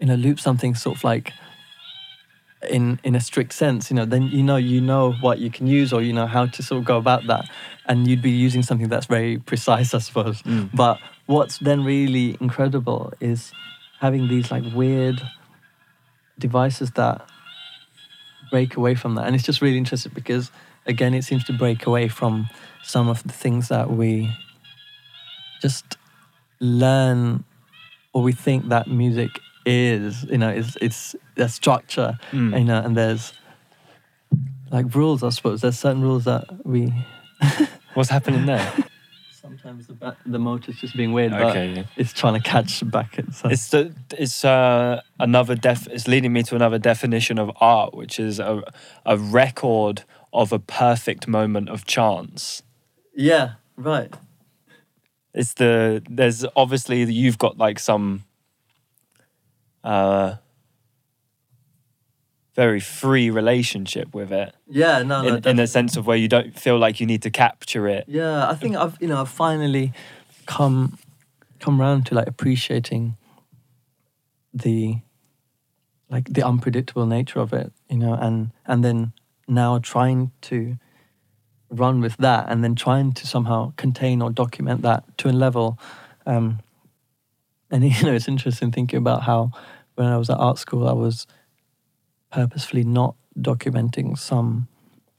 [0.00, 1.32] you know, loop something sort of like
[2.70, 5.66] in in a strict sense, you know, then you know you know what you can
[5.66, 7.48] use or you know how to sort of go about that,
[7.86, 10.42] and you'd be using something that's very precise, I suppose.
[10.42, 10.70] Mm.
[10.72, 13.52] But what's then really incredible is
[14.02, 15.22] having these like weird
[16.38, 17.24] devices that
[18.50, 20.50] break away from that, and it's just really interesting because
[20.86, 22.48] again, it seems to break away from
[22.82, 24.28] some of the things that we
[25.60, 25.96] just
[26.60, 27.44] learn
[28.12, 29.30] or we think that music
[29.64, 32.58] is you know it's it's a structure Mm.
[32.58, 33.32] you know and there's
[34.72, 36.92] like rules i suppose there's certain rules that we
[37.94, 38.72] What's happening there?
[39.72, 41.84] sometimes the ba- the motor's just being weird but Okay, yeah.
[41.96, 45.86] it's trying to catch back itself It's the it's uh, another def.
[45.88, 48.62] It's leading me to another definition of art, which is a
[49.06, 52.62] a record of a perfect moment of chance.
[53.14, 54.14] yeah right
[55.34, 58.24] It's the there's obviously you've got like some
[59.84, 60.34] uh
[62.54, 66.58] very free relationship with it yeah no, no in, a sense of where you don't
[66.58, 68.04] feel like you need to capture it.
[68.06, 69.92] Yeah, I think I've you know I've finally
[70.46, 70.98] come
[71.60, 73.16] come around to like appreciating
[74.52, 74.98] the
[76.10, 79.12] like the unpredictable nature of it, you know, and and then
[79.48, 80.76] now trying to
[81.70, 85.78] run with that and then trying to somehow contain or document that to a level
[86.26, 86.58] um
[87.70, 89.50] and you know it's interesting thinking about how
[89.94, 91.26] when I was at art school I was
[92.32, 94.66] purposefully not documenting some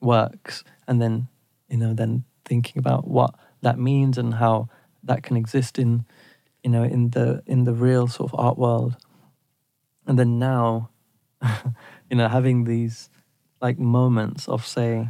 [0.01, 1.27] works and then
[1.69, 4.67] you know then thinking about what that means and how
[5.03, 6.05] that can exist in
[6.63, 8.97] you know in the in the real sort of art world.
[10.05, 10.89] And then now
[12.09, 13.09] you know having these
[13.61, 15.09] like moments of say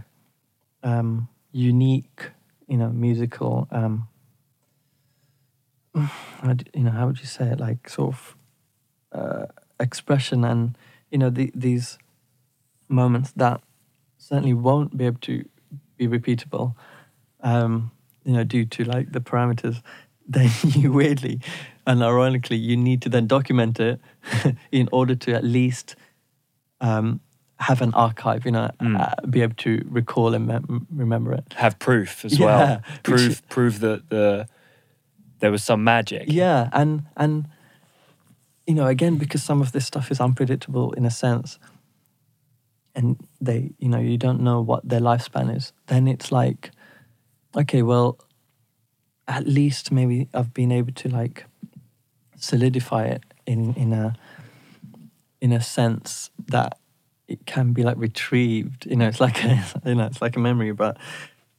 [0.84, 2.32] um unique
[2.68, 4.08] you know musical um
[5.96, 7.60] you know how would you say it?
[7.60, 8.36] Like sort of
[9.12, 9.46] uh,
[9.80, 10.76] expression and
[11.14, 11.98] you know the, these
[12.90, 13.62] moments that
[14.18, 15.46] certainly won't be able to
[15.98, 16.74] be repeatable
[17.42, 17.92] um,
[18.26, 19.82] you know due to like the parameters
[20.28, 20.50] then
[20.82, 21.40] you weirdly
[21.86, 24.00] and ironically you need to then document it
[24.72, 25.96] in order to at least
[26.82, 27.20] um,
[27.60, 29.00] have an archive you know Mm.
[29.00, 32.82] uh, be able to recall and mem- remember it Have proof as Yeah, well.
[32.96, 34.48] which- proof prove that the
[35.40, 36.24] there was some magic.
[36.32, 37.48] Yeah, and and
[38.68, 41.60] you know, again, because some of this stuff is unpredictable in a sense,
[42.96, 45.74] and they, you know, you don't know what their lifespan is.
[45.88, 46.72] Then it's like,
[47.56, 48.18] okay, well,
[49.28, 51.46] at least maybe I've been able to like
[52.38, 54.16] solidify it in in a
[55.42, 56.78] in a sense that
[57.28, 58.86] it can be like retrieved.
[58.86, 60.98] You know, it's like a, you know, it's like a memory, but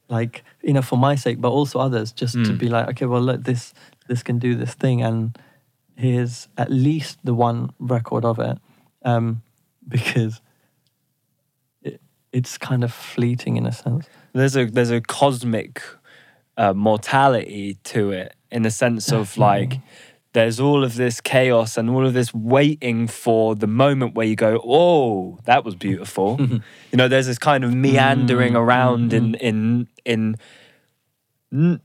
[0.09, 2.57] like you know, for my sake, but also others, just to Mm.
[2.57, 3.73] be like, okay, well, look, this
[4.07, 5.37] this can do this thing, and
[5.95, 8.57] here's at least the one record of it,
[9.03, 9.41] um,
[9.87, 10.41] because
[11.81, 14.07] it, it's kind of fleeting in a sense.
[14.33, 15.81] there's a there's a cosmic
[16.57, 19.79] uh, mortality to it in the sense of like
[20.33, 24.35] there's all of this chaos and all of this waiting for the moment where you
[24.35, 26.39] go oh that was beautiful.
[26.91, 30.35] You know there's this kind of meandering Mm, around in in in
[31.51, 31.81] n-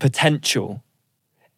[0.00, 0.82] potential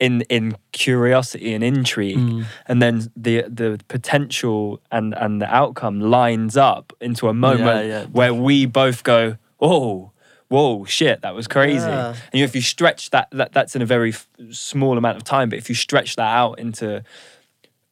[0.00, 2.44] in in curiosity and intrigue, Mm.
[2.66, 8.04] and then the the potential and and the outcome lines up into a moment yeah,
[8.06, 10.10] where we both go, oh.
[10.48, 11.86] Whoa, shit, that was crazy.
[11.86, 12.08] Yeah.
[12.10, 15.16] And you know, if you stretch that, that, that's in a very f- small amount
[15.16, 17.02] of time, but if you stretch that out into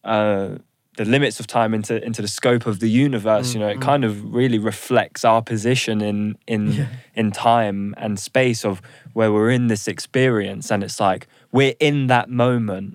[0.04, 0.56] uh,
[0.96, 4.04] the limits of time into into the scope of the universe, you know, it kind
[4.04, 8.82] of really reflects our position in in in time and space of
[9.14, 12.94] where we're in this experience, and it's like we're in that moment.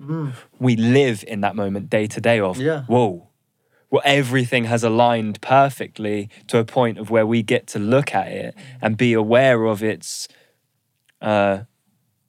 [0.58, 2.40] We live in that moment day to day.
[2.40, 2.82] Of Yeah.
[2.86, 3.24] whoa.
[3.90, 8.28] Well, everything has aligned perfectly to a point of where we get to look at
[8.28, 10.28] it and be aware of its
[11.22, 11.60] uh,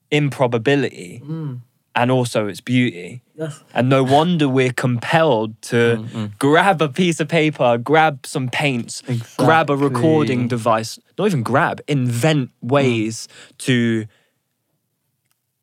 [0.10, 1.62] improbability Mm.
[1.96, 3.22] and also its beauty.
[3.38, 3.64] Yes.
[3.74, 9.02] And no wonder we're compelled to grab a piece of paper, grab some paints,
[9.38, 13.28] grab a recording device, not even grab, invent ways
[13.60, 14.06] to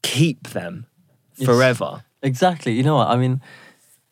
[0.07, 0.87] keep them
[1.37, 1.47] Yes.
[1.47, 2.05] forever.
[2.23, 2.73] Exactly.
[2.73, 3.09] You know what?
[3.09, 3.43] I mean,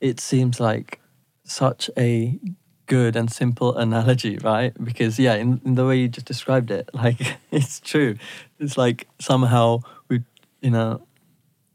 [0.00, 1.00] it seems like
[1.44, 2.38] such a
[2.86, 4.72] good and simple analogy, right?
[4.82, 7.18] Because yeah, in, in the way you just described it, like
[7.50, 8.16] it's true.
[8.58, 10.22] It's like somehow we,
[10.60, 11.00] you know,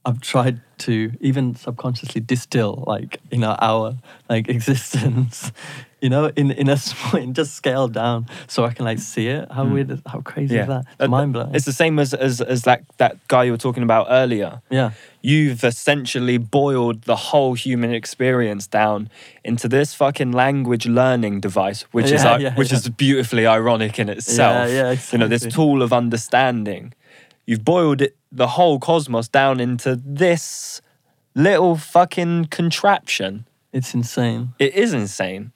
[0.05, 3.97] I've tried to even subconsciously distill like you know our
[4.30, 5.51] like existence,
[6.02, 9.28] you know, in in a small, in just scaled down, so I can like see
[9.28, 9.52] it.
[9.52, 10.82] How weird, is, how crazy is that?
[10.88, 11.54] It's Uh, mind blowing.
[11.56, 14.62] It's the same as, as as that that guy you were talking about earlier.
[14.70, 14.91] yeah.
[15.22, 19.10] You've essentially boiled the whole human experience down
[19.43, 22.78] into this fucking language learning device, which is Yeah, i- yeah, which yeah.
[22.78, 24.70] is beautifully ironic in itself.
[24.70, 25.18] yeah, yeah, exactly.
[25.18, 26.93] You know, this tool of understanding.
[27.45, 30.82] You've boiled it, the whole cosmos down into this
[31.36, 33.45] little fucking contraption.
[33.74, 34.54] It's insane.
[34.58, 35.52] It is insane.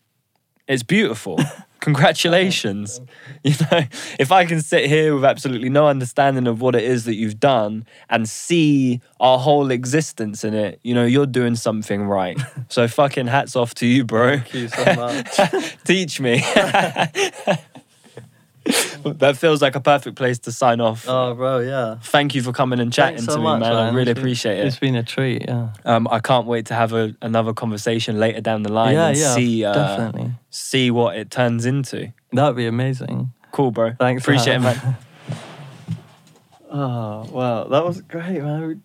[0.74, 1.40] It's beautiful.
[1.80, 3.00] Congratulations.
[3.46, 3.82] You know,
[4.18, 7.42] if I can sit here with absolutely no understanding of what it is that you've
[7.42, 12.40] done and see our whole existence in it, you know, you're doing something right.
[12.70, 14.38] So fucking hats off to you, bro.
[14.38, 15.76] Thank you so much.
[15.84, 16.42] Teach me.
[19.05, 21.05] that feels like a perfect place to sign off.
[21.07, 21.97] oh, bro, yeah.
[22.01, 23.74] Thank you for coming and chatting so to me, much, man.
[23.74, 24.66] I really It's been- appreciate it.
[24.68, 25.74] It's been a treat, yeah.
[25.86, 29.18] Um, I can't wait to have a, another conversation later down the line yeah, and
[29.18, 30.32] yeah, see uh, definitely.
[30.49, 32.14] see what it turns into.
[32.32, 33.32] That would be amazing.
[33.51, 33.93] Cool, bro.
[33.99, 34.24] Thanks.
[34.24, 34.97] Appreciate it, man.
[36.76, 37.66] Oh, wow.
[37.66, 38.82] That was great, man.